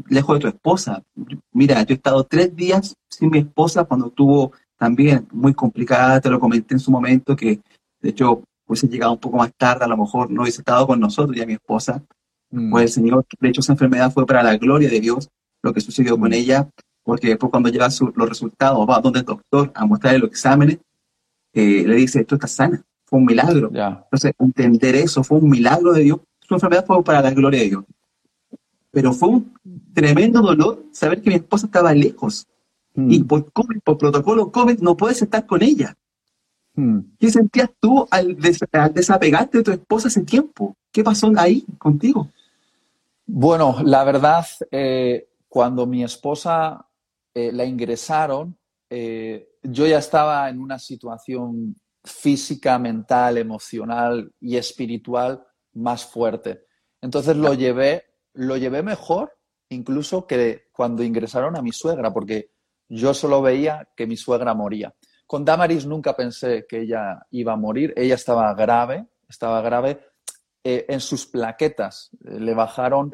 lejos 0.08 0.36
de 0.36 0.42
tu 0.42 0.48
esposa? 0.48 1.04
Mira, 1.52 1.82
yo 1.84 1.94
he 1.94 1.98
estado 1.98 2.24
tres 2.24 2.56
días 2.56 2.96
sin 3.10 3.32
mi 3.32 3.40
esposa 3.40 3.86
cuando 3.86 4.08
estuvo 4.08 4.52
también 4.78 5.28
muy 5.32 5.54
complicada, 5.54 6.22
te 6.22 6.30
lo 6.30 6.40
comenté 6.40 6.76
en 6.76 6.80
su 6.80 6.92
momento, 6.92 7.36
que 7.36 7.60
de 8.02 8.10
hecho 8.10 8.44
hubiese 8.68 8.88
llegado 8.88 9.14
un 9.14 9.20
poco 9.20 9.38
más 9.38 9.52
tarde, 9.58 9.86
a 9.86 9.88
lo 9.88 9.98
mejor 9.98 10.30
no 10.30 10.44
hubiese 10.44 10.62
estado 10.62 10.86
con 10.86 11.00
nosotros, 11.00 11.36
ya 11.36 11.46
mi 11.46 11.54
esposa, 11.54 12.04
Mm. 12.52 12.72
Pues 12.72 12.84
el 12.84 12.90
Señor, 12.90 13.26
de 13.40 13.50
hecho, 13.50 13.62
esa 13.62 13.74
enfermedad 13.74 14.12
fue 14.12 14.26
para 14.26 14.44
la 14.44 14.58
gloria 14.58 14.90
de 14.90 15.00
Dios, 15.00 15.30
lo 15.62 15.74
que 15.74 15.82
sucedió 15.82 16.18
con 16.18 16.30
mm. 16.30 16.34
ella, 16.34 16.70
porque 17.04 17.28
después 17.28 17.50
cuando 17.52 17.70
llega 17.70 17.88
los 18.16 18.30
resultados, 18.30 18.88
va 18.90 19.00
donde 19.00 19.20
el 19.20 19.26
doctor 19.26 19.72
a 19.74 19.86
mostrarle 19.86 20.20
los 20.20 20.30
exámenes, 20.30 20.80
eh, 21.54 21.84
le 21.86 21.96
dice, 21.96 22.22
esto 22.22 22.36
está 22.36 22.48
sana, 22.48 22.84
fue 23.06 23.20
un 23.20 23.26
milagro. 23.26 23.70
Entonces, 23.74 24.34
entender 24.38 24.96
eso, 24.96 25.24
fue 25.24 25.40
un 25.40 25.50
milagro 25.50 25.94
de 25.94 26.04
Dios. 26.04 26.20
Su 26.48 26.56
enfermedad 26.56 26.86
fue 26.86 27.04
para 27.04 27.22
la 27.22 27.32
gloria 27.32 27.62
de 27.62 27.70
Dios. 27.70 27.84
Pero 28.92 29.14
fue 29.14 29.30
un 29.30 29.54
tremendo 29.94 30.42
dolor 30.42 30.86
saber 30.92 31.22
que 31.22 31.30
mi 31.30 31.36
esposa 31.36 31.68
estaba 31.68 31.94
lejos. 31.94 32.48
Mm. 32.96 33.12
Y 33.12 33.24
por, 33.24 33.52
por 33.52 33.98
protocolo 33.98 34.52
COVID 34.52 34.80
no 34.80 34.96
puedes 34.96 35.22
estar 35.22 35.46
con 35.46 35.62
ella. 35.62 35.96
¿Qué 37.20 37.32
sentías 37.32 37.72
tú 37.80 38.08
al, 38.12 38.38
al, 38.72 38.94
desapegarte 38.94 39.58
de 39.58 39.64
tu 39.64 39.72
esposa 39.72 40.10
ese 40.10 40.22
tiempo? 40.24 40.76
¿Qué 40.92 41.04
pasó 41.04 41.32
ahí 41.36 41.66
contigo? 41.80 42.30
Bueno, 43.26 43.78
la 43.84 44.04
verdad, 44.04 44.46
eh, 44.70 45.28
cuando 45.48 45.88
mi 45.88 46.04
esposa 46.04 46.88
eh, 47.34 47.52
la 47.52 47.66
ingresaron, 47.66 48.56
eh, 48.92 49.50
yo 49.64 49.88
ya 49.88 49.98
estaba 49.98 50.48
en 50.50 50.60
una 50.62 50.78
situación 50.78 51.76
física, 52.04 52.78
mental, 52.78 53.40
emocional 53.40 54.32
y 54.40 54.56
espiritual 54.56 55.44
más 55.78 56.06
fuerte. 56.06 56.66
Entonces 57.02 57.36
lo 57.36 57.54
llevé, 57.54 58.06
lo 58.34 58.58
llevé 58.58 58.84
mejor 58.84 59.38
incluso 59.70 60.26
que 60.26 60.68
cuando 60.72 61.04
ingresaron 61.04 61.58
a 61.58 61.62
mi 61.62 61.72
suegra, 61.72 62.14
porque 62.14 62.52
yo 62.90 63.14
solo 63.14 63.42
veía 63.42 63.90
que 63.96 64.08
mi 64.08 64.16
suegra 64.16 64.54
moría. 64.54 64.94
Con 65.26 65.44
Damaris 65.44 65.86
nunca 65.86 66.16
pensé 66.16 66.66
que 66.68 66.82
ella 66.82 67.26
iba 67.32 67.54
a 67.54 67.58
morir, 67.58 67.94
ella 67.98 68.16
estaba 68.16 68.54
grave, 68.54 69.08
estaba 69.28 69.62
grave, 69.62 70.00
eh, 70.64 70.86
en 70.88 71.02
sus 71.02 71.26
plaquetas. 71.26 72.12
Eh, 72.26 72.40
le 72.40 72.54
bajaron 72.54 73.12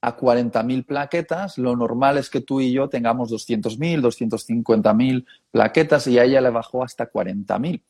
a 0.00 0.16
40.000 0.16 0.86
plaquetas. 0.86 1.58
Lo 1.58 1.76
normal 1.76 2.18
es 2.18 2.30
que 2.30 2.40
tú 2.40 2.60
y 2.60 2.72
yo 2.72 2.88
tengamos 2.88 3.30
200.000, 3.30 4.00
250.000 4.00 5.26
plaquetas 5.50 6.06
y 6.06 6.18
a 6.18 6.24
ella 6.24 6.40
le 6.40 6.50
bajó 6.50 6.82
hasta 6.82 7.10
40.000. 7.10 7.82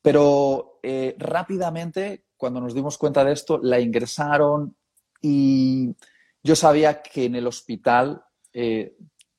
Pero 0.00 0.78
eh, 0.82 1.16
rápidamente, 1.18 2.24
cuando 2.42 2.60
nos 2.60 2.74
dimos 2.74 2.98
cuenta 2.98 3.24
de 3.24 3.30
esto, 3.34 3.60
la 3.62 3.78
ingresaron 3.78 4.74
y 5.20 5.94
yo 6.42 6.56
sabía 6.56 7.00
que 7.00 7.26
en 7.26 7.36
el 7.36 7.46
hospital 7.46 8.20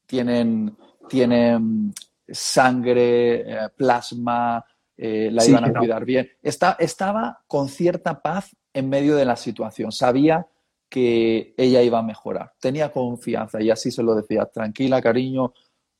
tienen, 0.05 0.77
tienen 1.09 1.93
sangre, 2.29 3.45
plasma, 3.75 4.63
la 4.95 5.45
iban 5.45 5.65
a 5.65 5.73
cuidar 5.73 6.05
bien. 6.05 6.29
estaba 6.41 7.43
con 7.45 7.67
cierta 7.67 8.21
paz 8.21 8.55
en 8.71 8.87
medio 8.87 9.17
de 9.17 9.25
la 9.25 9.35
situación. 9.35 9.91
Sabía 9.91 10.47
que 10.87 11.53
ella 11.57 11.81
iba 11.81 11.99
a 11.99 12.03
mejorar. 12.03 12.53
Tenía 12.57 12.89
confianza 12.89 13.61
y 13.61 13.69
así 13.69 13.91
se 13.91 14.01
lo 14.01 14.15
decía, 14.15 14.45
tranquila, 14.45 15.01
cariño, 15.01 15.51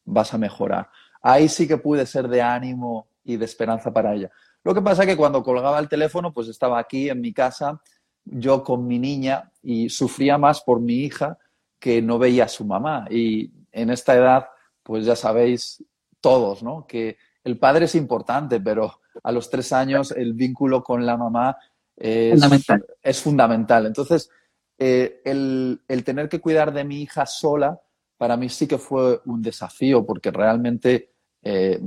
vas 0.06 0.34
a 0.34 0.38
mejorar. 0.38 0.90
Ahí 1.22 1.50
sí 1.50 1.68
que 1.68 1.76
pude 1.76 2.06
ser 2.06 2.30
de 2.30 2.42
ánimo 2.42 3.10
y 3.26 3.36
de 3.36 3.44
esperanza 3.44 3.92
para 3.92 4.14
ella. 4.14 4.32
Lo 4.64 4.74
que 4.74 4.82
pasa 4.82 5.04
es 5.04 5.10
que 5.10 5.18
cuando 5.18 5.44
colgaba 5.44 5.80
el 5.80 5.90
teléfono, 5.90 6.32
pues 6.32 6.48
estaba 6.48 6.80
aquí 6.80 7.10
en 7.10 7.22
mi 7.22 7.34
casa, 7.34 7.82
yo 8.26 8.64
con 8.64 8.88
mi 8.88 9.00
niña 9.00 9.52
y 9.62 9.90
sufría 9.90 10.38
más 10.38 10.62
por 10.62 10.80
mi 10.80 10.96
hija 10.96 11.38
que 11.80 12.02
no 12.02 12.18
veía 12.18 12.46
a 12.46 12.50
su 12.50 12.64
mamá. 12.64 13.06
Y 13.10 13.52
en 13.72 13.90
esta 13.90 14.16
edad, 14.16 14.48
pues 14.82 15.06
ya 15.06 15.16
sabéis 15.16 15.84
todos, 16.22 16.64
¿no? 16.64 16.88
Que 16.88 17.18
el 17.44 17.58
padre 17.58 17.86
es 17.86 17.96
importante, 17.96 18.62
pero 18.62 19.02
a 19.22 19.32
los 19.32 19.50
tres 19.50 19.74
años 19.74 20.12
el 20.12 20.34
vínculo 20.34 20.82
con 20.82 21.06
la 21.06 21.18
mamá 21.18 21.58
es 21.98 22.32
fundamental. 22.32 22.86
Es 23.02 23.22
fundamental. 23.22 23.86
Entonces, 23.86 24.30
eh, 24.78 25.22
el, 25.26 26.04
tener 26.04 26.30
que 26.30 26.40
cuidar 26.40 26.74
de 26.74 26.84
mi 26.84 27.02
hija 27.02 27.26
sola, 27.26 27.80
para 28.18 28.38
mí 28.38 28.50
sí 28.50 28.68
que 28.68 28.78
fue 28.78 29.22
un 29.26 29.42
desafío, 29.42 30.06
porque 30.06 30.32
realmente 30.32 31.12
eh, 31.42 31.82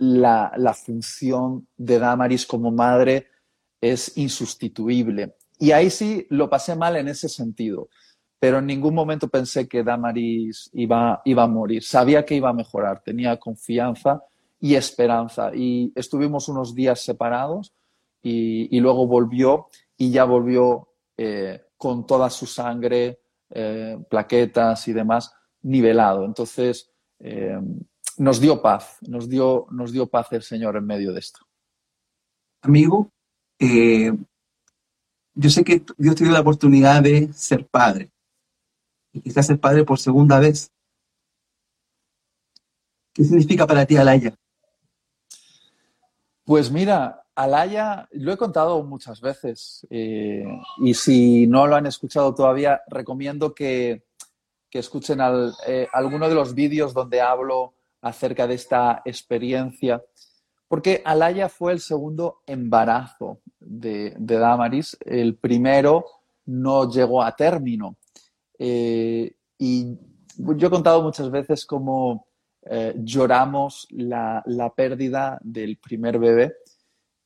la, 0.00 0.74
función 0.74 1.68
de 1.76 1.98
Damaris 1.98 2.46
como 2.46 2.70
madre 2.70 3.26
es 3.80 4.16
insustituible. 4.16 5.36
Y 5.58 5.72
ahí 5.72 5.90
sí 5.90 6.26
lo 6.30 6.48
pasé 6.48 6.74
mal 6.74 6.96
en 6.96 7.08
ese 7.08 7.28
sentido, 7.28 7.90
pero 8.38 8.58
en 8.58 8.66
ningún 8.66 8.94
momento 8.94 9.28
pensé 9.28 9.68
que 9.68 9.84
Damaris 9.84 10.70
iba, 10.72 11.20
iba 11.26 11.42
a 11.42 11.46
morir. 11.46 11.82
Sabía 11.84 12.24
que 12.24 12.34
iba 12.34 12.48
a 12.48 12.54
mejorar, 12.54 13.02
tenía 13.02 13.38
confianza 13.38 14.22
y 14.58 14.74
esperanza. 14.74 15.50
Y 15.54 15.92
estuvimos 15.94 16.48
unos 16.48 16.74
días 16.74 17.00
separados 17.00 17.74
y, 18.22 18.80
luego 18.80 19.06
volvió 19.06 19.68
y 19.98 20.10
ya 20.10 20.24
volvió 20.24 20.88
eh, 21.18 21.62
con 21.76 22.06
toda 22.06 22.30
su 22.30 22.46
sangre, 22.46 23.20
eh, 23.50 23.98
plaquetas 24.08 24.88
y 24.88 24.94
demás, 24.94 25.34
nivelado. 25.60 26.24
Entonces, 26.24 26.90
eh, 27.18 27.60
nos 28.20 28.38
dio 28.38 28.60
paz, 28.60 28.98
nos 29.00 29.30
dio, 29.30 29.66
nos 29.70 29.92
dio 29.92 30.06
paz 30.06 30.30
el 30.32 30.42
Señor 30.42 30.76
en 30.76 30.84
medio 30.84 31.14
de 31.14 31.20
esto. 31.20 31.40
Amigo, 32.60 33.10
eh, 33.58 34.12
yo 35.32 35.48
sé 35.48 35.64
que 35.64 35.82
Dios 35.96 36.16
te 36.16 36.24
dio 36.24 36.32
la 36.34 36.40
oportunidad 36.40 37.02
de 37.02 37.32
ser 37.32 37.66
padre 37.66 38.12
y 39.14 39.22
quizás 39.22 39.46
ser 39.46 39.58
padre 39.58 39.84
por 39.84 39.98
segunda 39.98 40.38
vez. 40.38 40.70
¿Qué 43.14 43.24
significa 43.24 43.66
para 43.66 43.86
ti 43.86 43.96
Alaya? 43.96 44.34
Pues 46.44 46.70
mira, 46.70 47.24
Alaya 47.34 48.06
lo 48.10 48.32
he 48.32 48.36
contado 48.36 48.82
muchas 48.82 49.22
veces 49.22 49.86
eh, 49.88 50.44
y 50.76 50.92
si 50.92 51.46
no 51.46 51.66
lo 51.66 51.74
han 51.74 51.86
escuchado 51.86 52.34
todavía, 52.34 52.82
recomiendo 52.86 53.54
que, 53.54 54.04
escuchen 54.72 55.20
eh, 55.66 55.88
alguno 55.90 56.28
de 56.28 56.34
los 56.34 56.54
vídeos 56.54 56.92
donde 56.92 57.22
hablo 57.22 57.79
acerca 58.00 58.46
de 58.46 58.54
esta 58.54 59.02
experiencia, 59.04 60.02
porque 60.68 61.02
Alaya 61.04 61.48
fue 61.48 61.72
el 61.72 61.80
segundo 61.80 62.42
embarazo 62.46 63.40
de, 63.58 64.14
Damaris, 64.18 64.96
el 65.04 65.36
primero 65.36 66.04
no 66.46 66.90
llegó 66.90 67.22
a 67.22 67.34
término. 67.34 67.96
Eh, 68.58 69.32
y 69.58 69.98
yo 70.36 70.68
he 70.68 70.70
contado 70.70 71.02
muchas 71.02 71.30
veces 71.30 71.66
cómo 71.66 72.26
eh, 72.62 72.94
lloramos 72.98 73.86
la, 73.90 74.42
pérdida 74.76 75.38
del 75.42 75.78
primer 75.78 76.18
bebé, 76.18 76.54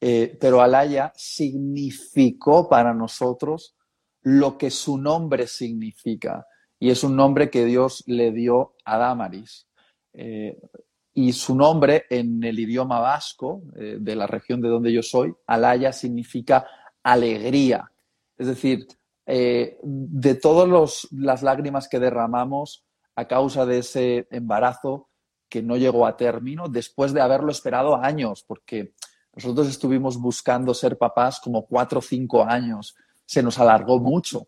eh, 0.00 0.36
pero 0.40 0.60
Alaya 0.60 1.12
significó 1.16 2.68
para 2.68 2.94
nosotros 2.94 3.76
lo 4.22 4.56
que 4.56 4.70
su 4.70 4.96
nombre 4.96 5.46
significa, 5.46 6.46
y 6.78 6.90
es 6.90 7.04
un 7.04 7.16
nombre 7.16 7.50
que 7.50 7.64
Dios 7.64 8.04
le 8.06 8.32
dio 8.32 8.74
a 8.84 8.98
Damaris. 8.98 9.66
Eh, 10.14 10.58
y 11.12 11.32
su 11.32 11.54
nombre 11.54 12.06
en 12.10 12.42
el 12.42 12.58
idioma 12.58 12.98
vasco, 12.98 13.62
de 13.76 14.16
la 14.16 14.26
región 14.26 14.60
de 14.60 14.68
donde 14.68 14.92
yo 14.92 15.00
soy, 15.00 15.32
Alaya 15.46 15.92
significa 15.92 16.66
alegría. 17.04 17.88
Es 18.36 18.48
decir, 18.48 18.88
de 19.24 20.34
todas 20.42 21.06
las 21.12 21.44
lágrimas 21.44 21.86
que 21.86 22.00
derramamos 22.00 22.84
a 23.14 23.28
causa 23.28 23.64
de 23.64 23.78
ese 23.78 24.26
embarazo, 24.32 25.08
que 25.48 25.62
no 25.62 25.76
llegó 25.76 26.04
a 26.04 26.16
término 26.16 26.68
después 26.68 27.12
de 27.12 27.20
haberlo 27.20 27.52
esperado 27.52 27.94
años, 27.94 28.42
porque 28.44 28.94
nosotros 29.34 29.68
estuvimos 29.68 30.20
buscando 30.20 30.74
ser 30.74 30.96
papás 30.96 31.40
como 31.40 31.66
cuatro 31.66 31.98
o 31.98 32.02
cinco 32.02 32.44
años, 32.44 32.96
se 33.24 33.42
nos 33.42 33.58
alargó 33.58 33.98
mucho. 33.98 34.46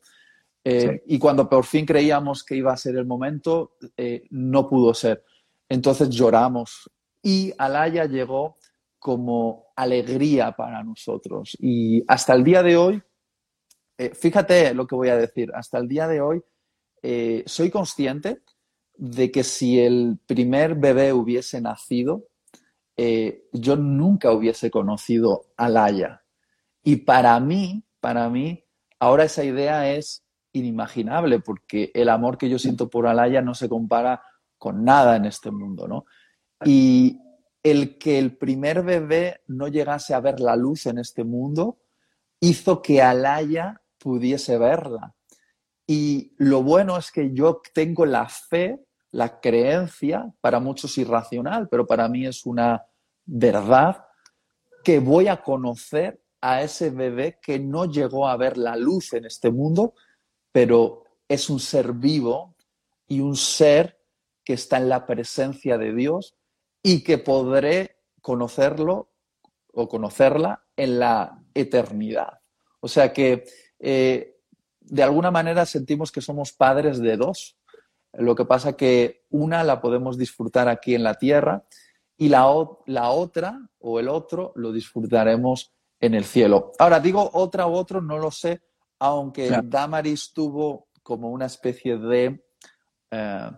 Eh, 0.65 1.03
y 1.07 1.19
cuando 1.19 1.49
por 1.49 1.65
fin 1.65 1.87
creíamos 1.87 2.43
que 2.43 2.57
iba 2.57 2.73
a 2.73 2.77
ser 2.77 2.97
el 2.97 3.07
momento, 3.07 3.77
eh, 3.97 4.25
no 4.31 4.69
pudo 4.69 4.95
ser. 4.95 5.25
Entonces 5.69 6.11
lloramos 6.11 6.91
y 7.23 7.53
Alaya 7.59 8.05
llegó 8.05 8.57
como 8.99 9.67
alegría 9.77 10.53
para 10.53 10.83
nosotros. 10.83 11.57
Y 11.61 12.03
hasta 12.09 12.35
el 12.35 12.45
día 12.45 12.63
de 12.63 12.77
hoy, 12.77 13.03
eh, 13.99 14.15
fíjate 14.15 14.75
lo 14.75 14.87
que 14.87 14.95
voy 14.95 15.09
a 15.09 15.17
decir, 15.17 15.51
hasta 15.55 15.79
el 15.79 15.89
día 15.89 16.09
de 16.09 16.21
hoy 16.21 16.43
soy 17.47 17.71
consciente 17.71 18.43
de 18.97 19.31
que 19.31 19.45
si 19.45 19.79
el 19.79 20.19
primer 20.27 20.75
bebé 20.75 21.13
hubiese 21.13 21.61
nacido, 21.61 22.29
eh, 22.97 23.45
yo 23.53 23.77
nunca 23.77 24.33
hubiese 24.33 24.71
conocido 24.71 25.47
a 25.57 25.69
Laia. 25.69 26.25
Y 26.83 26.97
para 26.97 27.39
mí, 27.41 27.85
para 28.01 28.29
mí, 28.31 28.65
ahora 28.99 29.25
esa 29.25 29.45
idea 29.45 29.93
es 29.93 30.25
inimaginable 30.53 31.41
porque 31.41 31.91
el 31.95 32.09
amor 32.09 32.39
que 32.39 32.49
yo 32.49 32.59
siento 32.59 32.89
por 32.89 33.07
Alaya 33.07 33.43
no 33.43 33.55
se 33.55 33.69
compara 33.69 34.23
con 34.59 34.85
nada 34.85 35.17
en 35.17 35.25
este 35.25 35.51
mundo, 35.51 35.87
¿no? 35.87 36.07
Y 36.65 37.21
el 37.63 37.99
que 37.99 38.19
el 38.19 38.37
primer 38.37 38.83
bebé 38.83 39.43
no 39.47 39.69
llegase 39.69 40.15
a 40.15 40.21
ver 40.21 40.41
la 40.41 40.57
luz 40.57 40.87
en 40.87 40.99
este 40.99 41.25
mundo 41.25 41.79
hizo 42.41 42.81
que 42.83 43.03
Alaya 43.03 43.83
pudiese 43.99 44.59
verla. 44.59 45.15
Y 45.87 46.35
lo 46.39 46.63
bueno 46.63 46.97
es 46.97 47.11
que 47.11 47.33
yo 47.33 47.61
tengo 47.73 48.07
la 48.07 48.29
fe 48.29 48.87
la 49.17 49.41
creencia, 49.41 50.31
para 50.43 50.61
muchos 50.61 50.99
irracional, 50.99 51.69
pero 51.71 51.87
para 51.87 52.07
mí 52.07 52.27
es 52.27 52.45
una 52.45 52.85
verdad, 53.25 54.05
que 54.85 54.99
voy 54.99 55.29
a 55.29 55.43
conocer 55.43 56.21
a 56.43 56.63
ese 56.63 56.91
bebé 56.91 57.39
que 57.41 57.59
no 57.59 57.87
llegó 57.87 58.29
a 58.29 58.37
ver 58.37 58.59
la 58.59 58.77
luz 58.77 59.15
en 59.15 59.25
este 59.25 59.51
mundo, 59.51 59.95
pero 60.53 61.05
es 61.27 61.49
un 61.49 61.59
ser 61.59 61.95
vivo 61.95 62.55
y 63.09 63.21
un 63.21 63.37
ser 63.37 63.96
que 64.47 64.53
está 64.53 64.77
en 64.77 64.89
la 64.89 65.07
presencia 65.07 65.77
de 65.77 65.93
Dios 65.93 66.37
y 66.83 67.03
que 67.03 67.19
podré 67.19 67.99
conocerlo 68.23 69.11
o 69.73 69.89
conocerla 69.89 70.65
en 70.77 71.01
la 71.01 71.45
eternidad. 71.53 72.39
O 72.81 72.87
sea 72.87 73.13
que 73.13 73.45
eh, 73.81 74.39
de 74.81 75.03
alguna 75.03 75.33
manera 75.33 75.67
sentimos 75.67 76.13
que 76.13 76.21
somos 76.21 76.53
padres 76.53 77.01
de 77.01 77.17
dos, 77.17 77.59
lo 78.13 78.37
que 78.37 78.45
pasa 78.45 78.77
que 78.77 79.27
una 79.31 79.65
la 79.65 79.81
podemos 79.81 80.17
disfrutar 80.17 80.69
aquí 80.69 80.95
en 80.95 81.03
la 81.03 81.15
tierra 81.15 81.65
y 82.17 82.29
la, 82.29 82.47
la 82.87 83.11
otra 83.11 83.59
o 83.81 83.99
el 83.99 84.09
otro 84.09 84.53
lo 84.55 84.71
disfrutaremos 84.71 85.75
en 85.99 86.15
el 86.15 86.25
cielo. 86.25 86.71
Ahora, 86.79 87.01
digo 87.01 87.29
otra 87.33 87.67
u 87.67 87.75
otro, 87.75 88.01
no 88.01 88.17
lo 88.19 88.31
sé, 88.31 88.63
aunque 89.01 89.51
Damaris 89.65 90.33
tuvo 90.33 90.89
como 91.03 91.31
una 91.31 91.47
especie 91.47 91.99
de... 91.99 92.45
Eh, 93.11 93.51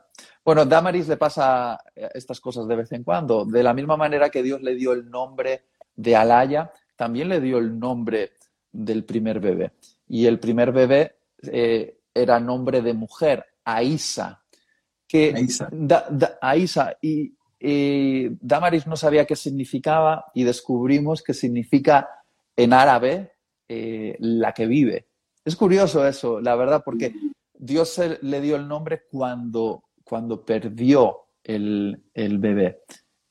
bueno, 0.48 0.64
Damaris 0.64 1.06
le 1.06 1.18
pasa 1.18 1.78
estas 1.94 2.40
cosas 2.40 2.66
de 2.66 2.74
vez 2.74 2.90
en 2.92 3.04
cuando. 3.04 3.44
De 3.44 3.62
la 3.62 3.74
misma 3.74 3.98
manera 3.98 4.30
que 4.30 4.42
Dios 4.42 4.62
le 4.62 4.76
dio 4.76 4.94
el 4.94 5.10
nombre 5.10 5.64
de 5.94 6.16
Alaya, 6.16 6.72
también 6.96 7.28
le 7.28 7.38
dio 7.38 7.58
el 7.58 7.78
nombre 7.78 8.32
del 8.72 9.04
primer 9.04 9.40
bebé. 9.40 9.72
Y 10.08 10.24
el 10.24 10.40
primer 10.40 10.72
bebé 10.72 11.16
eh, 11.42 11.98
era 12.14 12.40
nombre 12.40 12.80
de 12.80 12.94
mujer, 12.94 13.44
Aisa 13.62 14.42
que 15.06 15.34
Aisa. 16.40 16.96
y 17.02 18.38
Damaris 18.40 18.86
no 18.86 18.96
sabía 18.96 19.26
qué 19.26 19.36
significaba 19.36 20.30
y 20.32 20.44
descubrimos 20.44 21.22
que 21.22 21.34
significa 21.34 22.08
en 22.56 22.72
árabe 22.72 23.32
eh, 23.68 24.16
la 24.20 24.54
que 24.54 24.64
vive. 24.64 25.08
Es 25.44 25.56
curioso 25.56 26.08
eso, 26.08 26.40
la 26.40 26.56
verdad, 26.56 26.80
porque 26.82 27.12
Dios 27.52 28.00
le 28.22 28.40
dio 28.40 28.56
el 28.56 28.66
nombre 28.66 29.02
cuando, 29.10 29.84
cuando 30.08 30.44
perdió 30.44 31.26
el, 31.44 32.02
bebé 32.14 32.80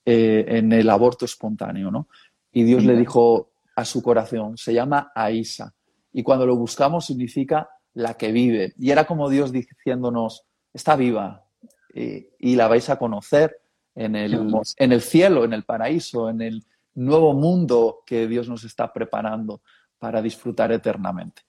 eh, 0.06 0.46
en 0.48 0.72
el 0.72 0.90
aborto 0.90 1.26
espontáneo, 1.26 1.92
¿no? 1.92 2.08
Y 2.52 2.63
Dios 2.63 2.84
le 2.84 2.96
dijo 2.96 3.52
a 3.76 3.86
su 3.86 4.02
corazón, 4.02 4.58
se 4.58 4.74
llama 4.74 5.12
Aisa. 5.13 5.74
Y 6.13 6.24
cuando 6.24 6.46
lo 6.46 6.56
buscamos 6.56 7.06
significa 7.06 7.70
la 7.94 8.16
que 8.16 8.32
vive. 8.32 8.74
Y 8.78 8.92
era 8.92 9.06
como 9.06 9.30
Dios 9.30 9.52
diciéndonos, 9.52 10.46
está 10.74 10.96
viva, 10.96 11.46
y, 11.94 12.56
la 12.56 12.68
vais 12.68 12.90
a 12.90 13.00
conocer 13.00 13.60
en 13.96 14.16
el, 14.16 14.34
en 14.78 14.92
el 14.92 15.02
cielo, 15.02 15.44
en 15.44 15.54
el 15.54 15.63
paraíso, 15.63 16.30
en 16.30 16.42
el 16.42 16.63
nuevo 16.94 17.34
mundo 17.34 18.04
que 18.06 18.28
Dios 18.28 18.48
nos 18.48 18.63
está 18.63 18.94
preparando 18.94 19.62
para 19.98 20.22
disfrutar 20.22 20.72
eternamente. 20.72 21.42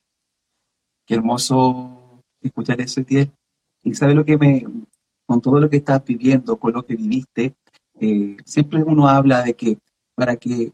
Qué 1.04 1.14
hermoso 1.14 2.24
escuchar 2.40 2.80
eso. 2.80 3.02
Y 3.82 3.94
sabe 3.94 4.14
lo 4.14 4.24
que 4.24 4.36
me, 4.36 4.64
con 5.28 5.40
todo 5.40 5.60
lo 5.60 5.70
que 5.70 5.76
estás 5.76 6.02
viviendo, 6.04 6.56
con 6.56 6.72
lo 6.72 6.84
que 6.84 6.96
viviste, 6.96 7.54
eh, 8.00 8.36
siempre 8.44 8.82
uno 8.82 9.06
habla 9.06 9.42
de 9.42 9.54
que 9.54 9.78
para 10.16 10.34
que 10.36 10.72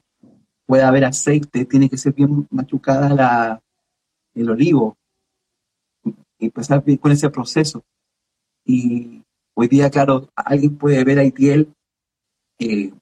pueda 0.64 0.88
haber 0.88 1.04
aceite 1.04 1.66
tiene 1.66 1.90
que 1.90 1.98
ser 1.98 2.14
bien 2.14 2.46
machucada 2.50 3.10
la, 3.10 3.62
el 4.34 4.48
olivo 4.48 4.96
y 6.38 6.46
empezar 6.46 6.82
con 7.00 7.12
ese 7.12 7.28
proceso. 7.30 7.82
Y 8.64 9.24
Hoy 9.56 9.68
día, 9.68 9.88
claro, 9.88 10.28
alguien 10.34 10.76
puede 10.76 11.04
ver 11.04 11.20
a 11.20 11.24
Itiel 11.24 11.72
eh, 12.58 12.92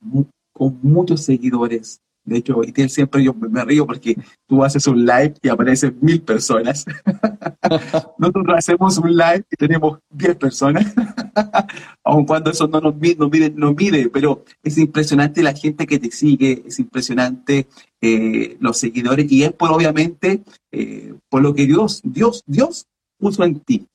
con 0.53 0.79
muchos 0.83 1.25
seguidores. 1.25 2.03
De 2.25 2.37
hecho, 2.37 2.63
Itiel 2.63 2.91
siempre 2.91 3.25
yo 3.25 3.33
me 3.33 3.65
río 3.65 3.87
porque 3.87 4.17
tú 4.47 4.63
haces 4.63 4.87
un 4.87 5.01
live 5.01 5.35
y 5.41 5.49
aparecen 5.49 5.97
mil 6.03 6.21
personas. 6.21 6.85
Nosotros 8.19 8.55
hacemos 8.55 8.99
un 8.99 9.17
live 9.17 9.45
y 9.51 9.57
tenemos 9.57 9.99
diez 10.11 10.37
personas, 10.37 10.95
aun 12.05 12.25
cuando 12.27 12.51
eso 12.51 12.67
no 12.69 12.81
nos 12.81 12.95
mide, 12.97 13.17
no 13.55 13.73
mide, 13.73 14.09
pero 14.09 14.45
es 14.63 14.79
impresionante 14.79 15.43
la 15.43 15.55
gente 15.55 15.87
que 15.87 15.99
te 15.99 16.11
sigue, 16.11 16.63
es 16.67 16.79
impresionante 16.79 17.69
eh, 18.01 18.57
los 18.61 18.79
seguidores 18.79 19.31
y 19.31 19.45
es 19.45 19.53
por 19.53 19.73
obviamente 19.73 20.43
eh, 20.71 21.15
por 21.29 21.43
lo 21.43 21.55
que 21.55 21.67
Dios, 21.67 22.01
Dios, 22.05 22.43
Dios 22.47 22.87
puso 23.19 23.45
en 23.45 23.61
ti. 23.61 23.87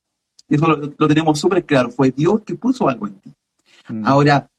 Y 0.49 0.55
eso 0.55 0.67
lo, 0.67 1.07
tenemos 1.07 1.39
súper 1.39 1.65
claro, 1.65 1.89
fue 1.89 2.11
Dios 2.11 2.41
que 2.45 2.55
puso 2.55 2.87
algo 2.87 3.07
en 3.07 3.15
ti. 3.15 3.33
Mm. 3.89 4.05
Ahora, 4.05 4.49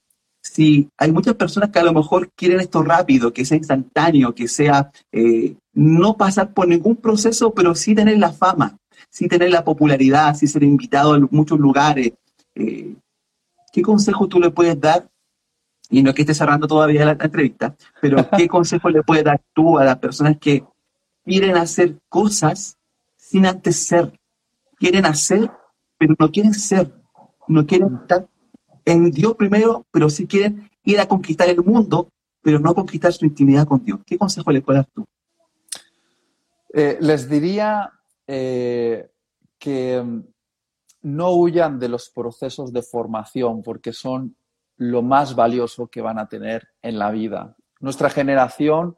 si 0.42 0.88
hay 0.96 1.12
muchas 1.12 1.34
personas 1.34 1.70
que 1.70 1.78
a 1.78 1.84
lo 1.84 1.92
mejor 1.92 2.30
quieren 2.34 2.60
esto 2.60 2.82
rápido, 2.82 3.32
que 3.32 3.44
sea 3.44 3.56
instantáneo, 3.56 4.34
que 4.34 4.48
sea 4.48 4.90
eh, 5.12 5.56
no 5.72 6.16
pasar 6.16 6.52
por 6.52 6.68
ningún 6.68 6.96
proceso, 6.96 7.52
pero 7.52 7.74
sí 7.74 7.94
tener 7.94 8.18
la 8.18 8.32
fama, 8.32 8.76
sí 9.10 9.28
tener 9.28 9.50
la 9.50 9.64
popularidad, 9.64 10.34
sí 10.34 10.46
ser 10.46 10.62
invitado 10.62 11.14
a 11.14 11.20
muchos 11.30 11.58
lugares. 11.58 12.12
Eh, 12.58 12.96
¿qué 13.72 13.82
consejo 13.82 14.26
tú 14.26 14.40
le 14.40 14.50
puedes 14.50 14.78
dar? 14.80 15.08
Y 15.90 16.02
no 16.02 16.10
es 16.10 16.16
que 16.16 16.22
esté 16.22 16.34
cerrando 16.34 16.66
todavía 16.66 17.04
la, 17.04 17.12
entrevista, 17.12 17.74
pero 18.00 18.16
¿qué 18.36 18.48
consejo 18.48 18.90
le 18.90 19.02
puedes 19.02 19.24
dar 19.24 19.40
tú 19.54 19.78
a 19.78 19.84
las 19.84 19.98
personas 19.98 20.36
que 20.38 20.64
quieren 21.24 21.56
hacer 21.56 21.96
cosas 22.08 22.76
sin 23.16 23.46
antes 23.46 23.76
ser? 23.76 24.12
Quieren 24.76 25.06
hacer, 25.06 25.50
pero 25.96 26.14
no 26.18 26.30
quieren 26.30 26.54
ser. 26.54 26.92
No 27.46 27.66
quieren 27.66 27.98
estar 28.02 28.28
en 28.84 29.10
Dios 29.10 29.34
primero, 29.36 29.86
pero 29.90 30.10
sí 30.10 30.26
quieren 30.26 30.70
ir 30.84 31.00
a 31.00 31.06
conquistar 31.06 31.48
el 31.48 31.62
mundo, 31.62 32.10
pero 32.42 32.58
no 32.58 32.74
conquistar 32.74 33.12
su 33.12 33.24
intimidad 33.24 33.66
con 33.66 33.84
Dios. 33.84 34.00
¿Qué 34.04 34.18
consejo 34.18 34.52
le 34.52 34.60
puedes 34.60 34.82
dar 34.82 34.90
tú? 34.94 35.06
Eh, 36.72 36.98
les 37.00 37.28
diría 37.28 37.90
eh, 38.26 39.10
que 39.58 40.02
mm, 40.02 40.20
no 41.02 41.30
huyan 41.30 41.78
de 41.78 41.88
los 41.88 42.10
procesos 42.10 42.72
de 42.72 42.82
formación 42.82 43.62
porque 43.62 43.92
son 43.92 44.36
lo 44.76 45.02
más 45.02 45.34
valioso 45.34 45.88
que 45.88 46.00
van 46.00 46.18
a 46.18 46.28
tener 46.28 46.68
en 46.82 46.98
la 46.98 47.10
vida. 47.10 47.56
Nuestra 47.80 48.10
generación 48.10 48.96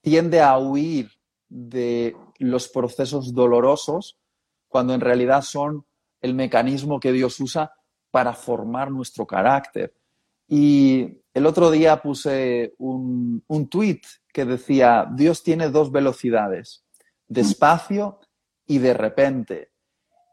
tiende 0.00 0.40
a 0.40 0.58
huir 0.58 1.10
de 1.48 2.16
los 2.38 2.68
procesos 2.68 3.34
dolorosos 3.34 4.18
cuando 4.68 4.94
en 4.94 5.00
realidad 5.00 5.42
son 5.42 5.86
el 6.20 6.34
mecanismo 6.34 6.98
que 6.98 7.12
Dios 7.12 7.38
usa 7.40 7.72
para 8.10 8.32
formar 8.32 8.90
nuestro 8.90 9.26
carácter. 9.26 9.94
Y 10.48 11.20
el 11.34 11.46
otro 11.46 11.70
día 11.70 12.00
puse 12.02 12.74
un, 12.78 13.42
un 13.46 13.68
tweet 13.68 14.00
que 14.32 14.44
decía, 14.44 15.06
Dios 15.12 15.42
tiene 15.42 15.70
dos 15.70 15.92
velocidades, 15.92 16.84
despacio 17.28 18.20
y 18.66 18.78
de 18.78 18.94
repente. 18.94 19.72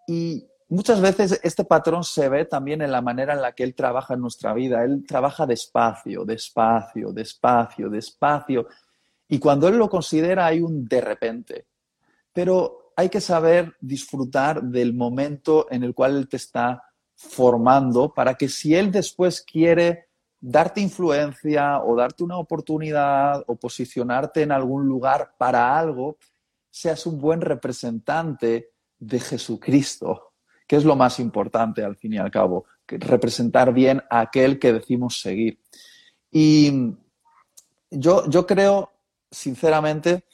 Y 0.08 0.49
muchas 0.70 1.02
veces 1.02 1.40
este 1.44 1.66
patrón 1.66 2.04
se 2.04 2.30
ve 2.30 2.46
también 2.46 2.82
en 2.82 2.92
la 2.92 3.02
manera 3.02 3.34
en 3.34 3.42
la 3.42 3.52
que 3.54 3.64
Él 3.64 3.76
trabaja 3.76 4.14
en 4.14 4.22
nuestra 4.22 4.54
vida. 4.54 4.84
Él 4.84 5.04
trabaja 5.06 5.46
despacio, 5.46 6.24
despacio, 6.24 7.12
despacio, 7.12 7.90
despacio. 7.90 8.68
Y 9.28 9.40
cuando 9.40 9.68
Él 9.68 9.78
lo 9.78 9.90
considera 9.90 10.46
hay 10.46 10.62
un 10.62 10.86
de 10.86 11.02
repente. 11.02 11.66
Pero 12.32 12.94
hay 12.96 13.10
que 13.10 13.22
saber 13.22 13.76
disfrutar 13.80 14.62
del 14.62 14.94
momento 14.94 15.68
en 15.70 15.84
el 15.84 15.94
cual 15.94 16.18
Él 16.18 16.30
te 16.30 16.38
está 16.38 16.84
formando 17.16 18.14
para 18.14 18.36
que 18.36 18.48
si 18.48 18.76
Él 18.76 18.92
después 18.92 19.42
quiere 19.42 20.10
darte 20.40 20.80
influencia 20.80 21.82
o 21.82 21.96
darte 21.96 22.24
una 22.24 22.38
oportunidad 22.38 23.44
o 23.48 23.56
posicionarte 23.56 24.42
en 24.44 24.52
algún 24.52 24.86
lugar 24.88 25.34
para 25.38 25.78
algo, 25.78 26.18
seas 26.70 27.06
un 27.06 27.20
buen 27.20 27.42
representante 27.42 28.72
de 28.98 29.20
Jesucristo, 29.20 30.29
que 30.70 30.76
es 30.76 30.86
lo 30.86 30.96
más 30.96 31.20
importante 31.20 31.84
al 31.84 31.96
fin 31.96 32.14
y 32.14 32.20
al 32.20 32.30
cabo, 32.30 32.66
representar 32.88 33.74
bien 33.74 34.04
a 34.08 34.20
aquel 34.20 34.60
que 34.60 34.72
decimos 34.72 35.20
seguir. 35.20 35.60
Y 36.32 36.94
yo, 37.90 38.30
yo 38.30 38.46
creo, 38.46 38.92
sinceramente, 39.32 40.26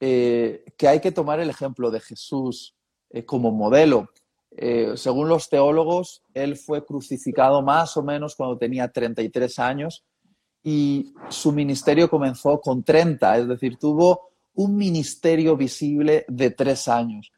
eh, 0.00 0.64
que 0.78 0.88
hay 0.88 1.00
que 1.00 1.12
tomar 1.12 1.38
el 1.38 1.50
ejemplo 1.50 1.90
de 1.90 2.00
Jesús 2.00 2.74
eh, 3.10 3.26
como 3.26 3.52
modelo. 3.52 4.08
Eh, 4.52 4.94
según 4.96 5.28
los 5.28 5.50
teólogos, 5.50 6.22
él 6.32 6.56
fue 6.56 6.82
crucificado 6.86 7.60
más 7.60 7.94
o 7.98 8.02
menos 8.02 8.36
cuando 8.36 8.56
tenía 8.56 8.88
33 8.88 9.58
años 9.58 10.02
y 10.62 11.12
su 11.28 11.52
ministerio 11.52 12.08
comenzó 12.08 12.58
con 12.58 12.82
30, 12.82 13.36
es 13.36 13.48
decir, 13.48 13.76
tuvo 13.76 14.30
un 14.54 14.78
ministerio 14.78 15.58
visible 15.58 16.24
de 16.26 16.52
tres 16.52 16.88
años. 16.88 17.30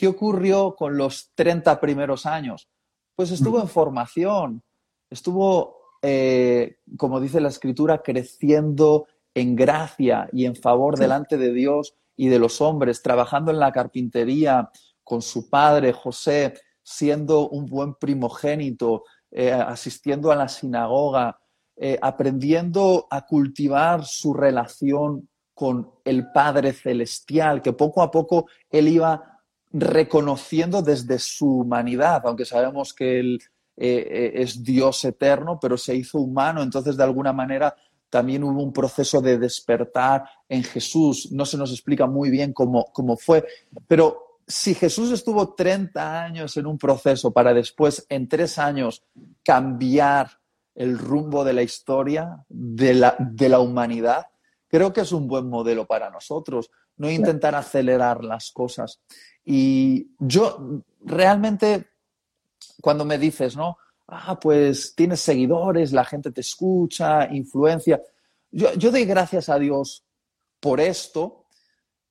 ¿Qué 0.00 0.08
ocurrió 0.08 0.76
con 0.76 0.96
los 0.96 1.30
30 1.34 1.78
primeros 1.78 2.24
años? 2.24 2.70
Pues 3.14 3.30
estuvo 3.32 3.60
en 3.60 3.68
formación, 3.68 4.62
estuvo, 5.10 5.76
eh, 6.00 6.78
como 6.96 7.20
dice 7.20 7.38
la 7.38 7.50
escritura, 7.50 7.98
creciendo 7.98 9.06
en 9.34 9.54
gracia 9.54 10.26
y 10.32 10.46
en 10.46 10.56
favor 10.56 10.96
delante 10.96 11.36
de 11.36 11.52
Dios 11.52 11.96
y 12.16 12.28
de 12.28 12.38
los 12.38 12.62
hombres, 12.62 13.02
trabajando 13.02 13.50
en 13.50 13.58
la 13.58 13.72
carpintería 13.72 14.70
con 15.04 15.20
su 15.20 15.50
padre 15.50 15.92
José, 15.92 16.54
siendo 16.82 17.50
un 17.50 17.66
buen 17.66 17.92
primogénito, 17.92 19.04
eh, 19.30 19.52
asistiendo 19.52 20.32
a 20.32 20.36
la 20.36 20.48
sinagoga, 20.48 21.38
eh, 21.76 21.98
aprendiendo 22.00 23.06
a 23.10 23.26
cultivar 23.26 24.06
su 24.06 24.32
relación 24.32 25.28
con 25.52 25.90
el 26.06 26.32
Padre 26.32 26.72
Celestial, 26.72 27.60
que 27.60 27.74
poco 27.74 28.00
a 28.00 28.10
poco 28.10 28.46
él 28.70 28.88
iba 28.88 29.39
reconociendo 29.72 30.82
desde 30.82 31.18
su 31.18 31.60
humanidad, 31.60 32.22
aunque 32.24 32.44
sabemos 32.44 32.92
que 32.92 33.20
él 33.20 33.40
eh, 33.76 34.06
eh, 34.10 34.32
es 34.42 34.62
Dios 34.62 35.04
eterno, 35.04 35.58
pero 35.60 35.76
se 35.76 35.94
hizo 35.94 36.18
humano, 36.18 36.62
entonces 36.62 36.96
de 36.96 37.04
alguna 37.04 37.32
manera 37.32 37.74
también 38.08 38.42
hubo 38.42 38.62
un 38.62 38.72
proceso 38.72 39.20
de 39.20 39.38
despertar 39.38 40.24
en 40.48 40.64
Jesús. 40.64 41.30
No 41.30 41.46
se 41.46 41.56
nos 41.56 41.70
explica 41.70 42.06
muy 42.06 42.28
bien 42.28 42.52
cómo, 42.52 42.86
cómo 42.92 43.16
fue, 43.16 43.46
pero 43.86 44.40
si 44.46 44.74
Jesús 44.74 45.12
estuvo 45.12 45.54
30 45.54 46.22
años 46.22 46.56
en 46.56 46.66
un 46.66 46.76
proceso 46.76 47.32
para 47.32 47.54
después, 47.54 48.04
en 48.08 48.28
tres 48.28 48.58
años, 48.58 49.04
cambiar 49.44 50.40
el 50.74 50.98
rumbo 50.98 51.44
de 51.44 51.52
la 51.52 51.62
historia, 51.62 52.44
de 52.48 52.94
la, 52.94 53.16
de 53.18 53.48
la 53.48 53.60
humanidad, 53.60 54.26
creo 54.70 54.92
que 54.92 55.00
es 55.00 55.12
un 55.12 55.26
buen 55.26 55.48
modelo 55.48 55.86
para 55.86 56.10
nosotros, 56.10 56.70
no 56.96 57.10
intentar 57.10 57.54
acelerar 57.56 58.24
las 58.24 58.52
cosas. 58.52 59.00
Y 59.44 60.12
yo 60.20 60.84
realmente, 61.00 61.88
cuando 62.80 63.04
me 63.04 63.18
dices, 63.18 63.56
¿no? 63.56 63.78
Ah, 64.06 64.38
pues 64.38 64.94
tienes 64.94 65.20
seguidores, 65.20 65.92
la 65.92 66.04
gente 66.04 66.30
te 66.30 66.40
escucha, 66.40 67.26
influencia. 67.32 68.00
Yo, 68.52 68.72
doy 68.76 69.04
gracias 69.04 69.48
a 69.48 69.58
Dios 69.58 70.04
por 70.60 70.80
esto, 70.80 71.46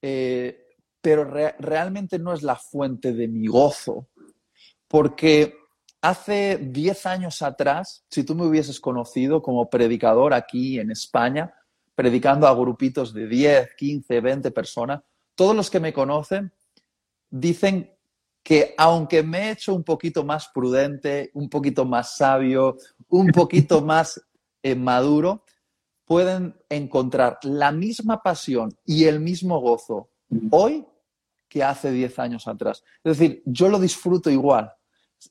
eh, 0.01 0.67
pero 1.01 1.23
realmente 1.23 2.19
no 2.19 2.33
es 2.33 2.43
la 2.43 2.55
fuente 2.55 3.13
de 3.13 3.27
mi 3.27 3.47
gozo, 3.47 4.07
porque 4.87 5.55
hace 6.01 6.57
10 6.57 7.05
años 7.05 7.41
atrás, 7.41 8.03
si 8.09 8.23
tú 8.23 8.35
me 8.35 8.45
hubieses 8.45 8.79
conocido 8.79 9.41
como 9.41 9.69
predicador 9.69 10.33
aquí 10.33 10.79
en 10.79 10.91
España, 10.91 11.53
predicando 11.99 12.47
a 12.47 12.55
grupitos 12.55 13.13
de 13.13 13.27
10, 13.27 13.75
15, 13.75 14.21
20 14.21 14.51
personas, 14.51 15.01
todos 15.35 15.53
los 15.53 15.69
que 15.69 15.81
me 15.81 15.91
conocen 15.91 16.49
dicen 17.29 17.93
que 18.41 18.73
aunque 18.77 19.21
me 19.21 19.39
he 19.39 19.51
hecho 19.51 19.75
un 19.75 19.83
poquito 19.83 20.23
más 20.23 20.47
prudente, 20.47 21.29
un 21.33 21.49
poquito 21.49 21.83
más 21.83 22.15
sabio, 22.15 22.77
un 23.09 23.27
poquito 23.33 23.81
más 23.81 24.21
eh, 24.63 24.75
maduro, 24.75 25.43
pueden 26.05 26.55
encontrar 26.69 27.37
la 27.43 27.73
misma 27.73 28.23
pasión 28.23 28.73
y 28.85 29.03
el 29.03 29.19
mismo 29.19 29.59
gozo 29.59 30.09
hoy 30.51 30.87
que 31.49 31.65
hace 31.65 31.91
10 31.91 32.17
años 32.19 32.47
atrás. 32.47 32.81
Es 33.03 33.17
decir, 33.17 33.43
yo 33.43 33.67
lo 33.67 33.77
disfruto 33.77 34.29
igual. 34.29 34.71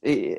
Eh, 0.02 0.38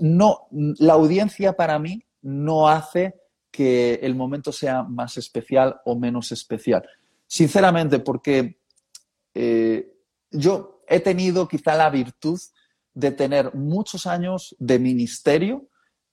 no, 0.00 0.48
la 0.50 0.94
audiencia 0.94 1.52
para 1.52 1.78
mí 1.78 2.02
no 2.22 2.70
hace 2.70 3.20
que 3.58 3.94
el 4.04 4.14
momento 4.14 4.52
sea 4.52 4.84
más 4.84 5.16
especial 5.16 5.80
o 5.84 5.96
menos 5.96 6.30
especial. 6.30 6.88
Sinceramente, 7.26 7.98
porque 7.98 8.60
eh, 9.34 9.96
yo 10.30 10.84
he 10.86 11.00
tenido 11.00 11.48
quizá 11.48 11.74
la 11.74 11.90
virtud 11.90 12.38
de 12.94 13.10
tener 13.10 13.52
muchos 13.56 14.06
años 14.06 14.54
de 14.60 14.78
ministerio 14.78 15.66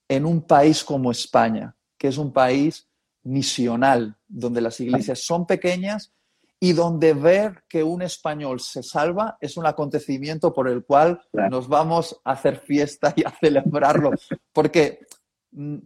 en 0.09 0.25
un 0.25 0.41
país 0.41 0.83
como 0.83 1.11
España, 1.11 1.75
que 1.99 2.07
es 2.07 2.17
un 2.17 2.33
país 2.33 2.87
misional, 3.21 4.17
donde 4.27 4.61
las 4.61 4.79
iglesias 4.79 5.19
son 5.19 5.45
pequeñas 5.45 6.13
y 6.59 6.73
donde 6.73 7.13
ver 7.13 7.63
que 7.69 7.83
un 7.83 8.01
español 8.01 8.59
se 8.59 8.81
salva 8.81 9.37
es 9.39 9.55
un 9.55 9.67
acontecimiento 9.67 10.51
por 10.51 10.67
el 10.67 10.83
cual 10.83 11.21
nos 11.51 11.67
vamos 11.67 12.19
a 12.23 12.31
hacer 12.31 12.57
fiesta 12.57 13.13
y 13.15 13.23
a 13.23 13.29
celebrarlo. 13.29 14.13
Porque 14.51 15.05
mm, 15.55 15.77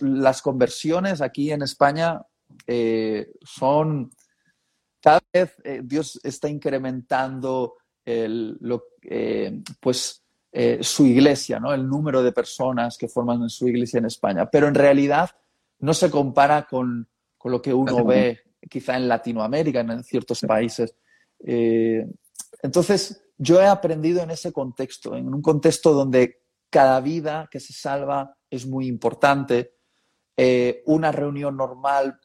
las 0.00 0.42
conversiones 0.42 1.20
aquí 1.20 1.50
en 1.50 1.62
España 1.62 2.22
eh, 2.66 3.32
son, 3.42 4.10
cada 5.00 5.20
vez 5.32 5.54
eh, 5.64 5.80
Dios 5.84 6.20
está 6.22 6.48
incrementando 6.48 7.74
lo, 8.06 8.84
eh, 9.02 9.60
pues, 9.80 10.24
su 10.80 11.06
iglesia, 11.06 11.60
¿no? 11.60 11.74
el 11.74 11.86
número 11.86 12.22
de 12.22 12.32
personas 12.32 12.96
que 12.96 13.06
forman 13.06 13.50
su 13.50 13.68
iglesia 13.68 13.98
en 13.98 14.06
España, 14.06 14.48
pero 14.50 14.66
en 14.66 14.74
realidad 14.74 15.30
no 15.80 15.92
se 15.92 16.10
compara 16.10 16.66
con, 16.66 17.06
con 17.36 17.52
lo 17.52 17.60
que 17.60 17.74
uno 17.74 18.06
ve 18.06 18.40
quizá 18.68 18.96
en 18.96 19.08
Latinoamérica, 19.08 19.80
en 19.80 20.02
ciertos 20.02 20.40
países. 20.40 20.94
entonces, 22.62 23.22
yo 23.36 23.60
he 23.60 23.66
aprendido 23.66 24.22
en 24.22 24.30
ese 24.30 24.52
contexto, 24.54 25.14
en 25.14 25.32
un 25.32 25.42
contexto 25.42 25.92
donde 25.92 26.40
cada 26.70 27.00
vida 27.00 27.46
que 27.50 27.60
se 27.60 27.74
salva 27.74 28.37
es 28.50 28.66
muy 28.66 28.86
importante. 28.86 29.74
Eh, 30.36 30.82
una 30.86 31.10
reunión 31.12 31.56
normal 31.56 32.18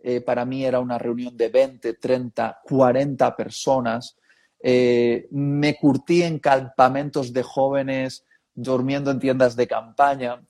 eh, 0.00 0.20
para 0.20 0.44
mí 0.44 0.64
era 0.64 0.80
una 0.80 0.98
reunión 0.98 1.36
de 1.36 1.48
20, 1.48 1.94
30, 1.94 2.60
40 2.64 3.36
personas. 3.36 4.16
Eh, 4.60 5.26
me 5.32 5.76
curtí 5.76 6.22
en 6.22 6.38
campamentos 6.38 7.32
de 7.32 7.42
jóvenes, 7.42 8.24
durmiendo 8.54 9.10
en 9.10 9.18
tiendas 9.18 9.56
de 9.56 9.66
campaña. 9.66 10.42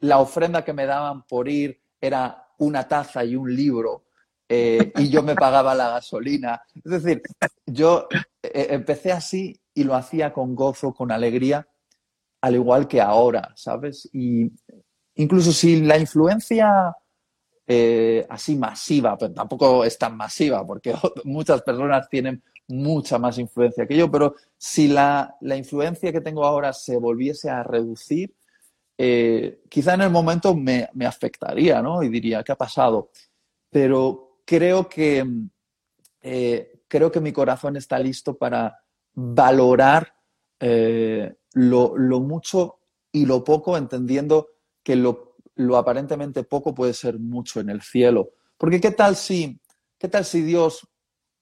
la 0.00 0.18
ofrenda 0.18 0.64
que 0.64 0.72
me 0.72 0.86
daban 0.86 1.24
por 1.26 1.48
ir 1.48 1.80
era 2.00 2.48
una 2.58 2.88
taza 2.88 3.24
y 3.24 3.36
un 3.36 3.54
libro 3.54 4.06
y 4.48 5.08
yo 5.08 5.22
me 5.22 5.34
pagaba 5.34 5.74
la 5.74 5.90
gasolina. 5.90 6.60
Es 6.84 7.02
decir, 7.02 7.22
yo 7.64 8.06
empecé 8.42 9.12
así 9.12 9.58
y 9.72 9.84
lo 9.84 9.94
hacía 9.94 10.32
con 10.32 10.54
gozo, 10.54 10.92
con 10.92 11.10
alegría, 11.10 11.66
al 12.42 12.54
igual 12.54 12.86
que 12.86 13.00
ahora, 13.00 13.52
¿sabes? 13.56 14.08
Y 14.12 14.52
incluso 15.14 15.50
si 15.52 15.80
la 15.80 15.98
influencia 15.98 16.94
así 18.28 18.54
masiva, 18.54 19.16
pero 19.16 19.32
tampoco 19.32 19.82
es 19.82 19.96
tan 19.96 20.14
masiva, 20.14 20.66
porque 20.66 20.92
muchas 21.24 21.62
personas 21.62 22.06
tienen 22.10 22.42
mucha 22.68 23.18
más 23.18 23.38
influencia 23.38 23.86
que 23.86 23.96
yo, 23.96 24.10
pero 24.10 24.34
si 24.56 24.88
la, 24.88 25.36
influencia 25.42 26.12
que 26.12 26.20
tengo 26.20 26.44
ahora 26.44 26.72
se 26.72 26.96
volviese 26.96 27.50
a 27.50 27.62
reducir, 27.62 28.34
eh, 28.96 29.62
quizá 29.68 29.94
en 29.94 30.02
el 30.02 30.10
momento 30.10 30.54
me, 30.54 30.88
afectaría, 31.06 31.82
¿no? 31.82 32.02
Y 32.02 32.08
diría, 32.08 32.42
¿qué 32.42 32.52
ha 32.52 32.56
pasado? 32.56 33.10
Pero 33.70 34.38
creo 34.44 34.88
que, 34.88 35.24
eh, 36.20 36.82
creo 36.88 37.10
que 37.10 37.20
mi 37.20 37.32
corazón 37.32 37.76
está 37.76 37.98
listo 37.98 38.36
para 38.36 38.78
valorar 39.14 40.14
eh, 40.60 41.34
lo, 41.54 41.94
mucho 42.20 42.78
y 43.10 43.26
lo 43.26 43.44
poco, 43.44 43.76
entendiendo 43.76 44.48
que 44.82 44.96
lo, 44.96 45.36
aparentemente 45.76 46.44
poco 46.44 46.74
puede 46.74 46.94
ser 46.94 47.18
mucho 47.18 47.60
en 47.60 47.70
el 47.70 47.82
cielo. 47.82 48.30
Porque 48.56 48.80
¿qué 48.80 48.90
tal 48.90 49.16
si, 49.16 49.60
qué 49.98 50.08
tal 50.08 50.24
si 50.24 50.42
Dios 50.42 50.88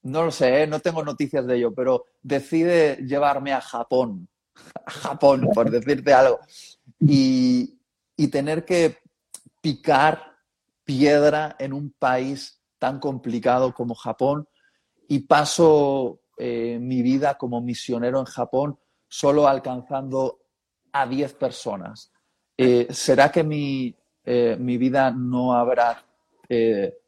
no 0.03 0.25
lo 0.25 0.31
sé, 0.31 0.63
¿eh? 0.63 0.67
no 0.67 0.81
tengo 0.81 1.03
noticias 1.05 1.47
de 1.47 1.57
ello, 1.57 1.75
pero 1.75 2.07
decide 2.23 2.97
llevarme 3.07 3.53
a 3.53 3.61
Japón, 3.61 4.29
a 4.87 4.91
Japón, 4.91 5.49
por 5.55 5.71
decirte 5.71 6.13
algo, 6.13 6.41
y, 6.99 7.77
tener 8.31 8.67
que 8.67 8.99
picar 9.63 10.37
piedra 10.85 11.57
en 11.59 11.73
un 11.73 11.91
país 11.91 12.61
tan 12.79 13.01
complicado 13.01 13.75
como 13.75 13.95
Japón 13.95 14.47
y 15.09 15.21
paso 15.21 16.21
eh, 16.37 16.79
mi 16.81 17.01
vida 17.03 17.39
como 17.39 17.61
misionero 17.63 18.21
en 18.21 18.27
Japón 18.27 18.79
solo 19.11 19.47
alcanzando 19.47 20.39
a 20.93 21.07
10 21.07 21.35
personas. 21.35 22.11
Eh, 22.57 22.87
¿Será 22.89 23.31
que 23.31 23.45
mi, 23.45 23.95
mi, 24.25 24.79
vida 24.79 25.11
no 25.11 25.53
habrá 25.53 26.03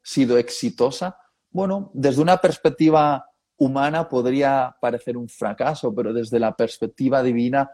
sido 0.02 0.36
exitosa? 0.36 1.16
Bueno, 1.50 1.90
desde 1.94 2.20
una 2.20 2.38
perspectiva 2.38 3.26
humana 3.56 4.08
podría 4.08 4.76
parecer 4.80 5.16
un 5.16 5.28
fracaso, 5.28 5.94
pero 5.94 6.12
desde 6.12 6.38
la 6.38 6.54
perspectiva 6.54 7.22
divina 7.22 7.70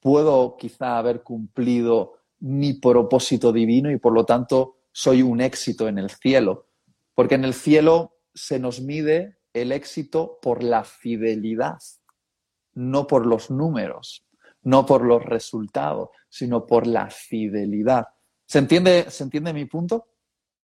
puedo 0.00 0.56
quizá 0.56 0.98
haber 0.98 1.22
cumplido 1.22 2.18
mi 2.40 2.74
propósito 2.74 3.52
divino 3.52 3.90
y 3.90 3.98
por 3.98 4.12
lo 4.12 4.24
tanto 4.24 4.76
soy 4.92 5.22
un 5.22 5.40
éxito 5.40 5.88
en 5.88 5.98
el 5.98 6.10
cielo. 6.10 6.66
Porque 7.14 7.34
en 7.34 7.44
el 7.44 7.54
cielo 7.54 8.18
se 8.34 8.58
nos 8.58 8.80
mide 8.80 9.38
el 9.52 9.72
éxito 9.72 10.38
por 10.40 10.62
la 10.62 10.84
fidelidad, 10.84 11.78
no 12.78 13.08
por 13.08 13.26
los 13.26 13.50
números, 13.50 14.24
no 14.62 14.86
por 14.86 15.04
los 15.04 15.24
resultados, 15.24 16.10
sino 16.28 16.64
por 16.64 16.86
la 16.86 17.10
fidelidad. 17.10 18.06
¿Se 18.46 18.60
entiende, 18.60 19.06
¿se 19.08 19.24
entiende 19.24 19.52
mi 19.52 19.64
punto? 19.64 20.06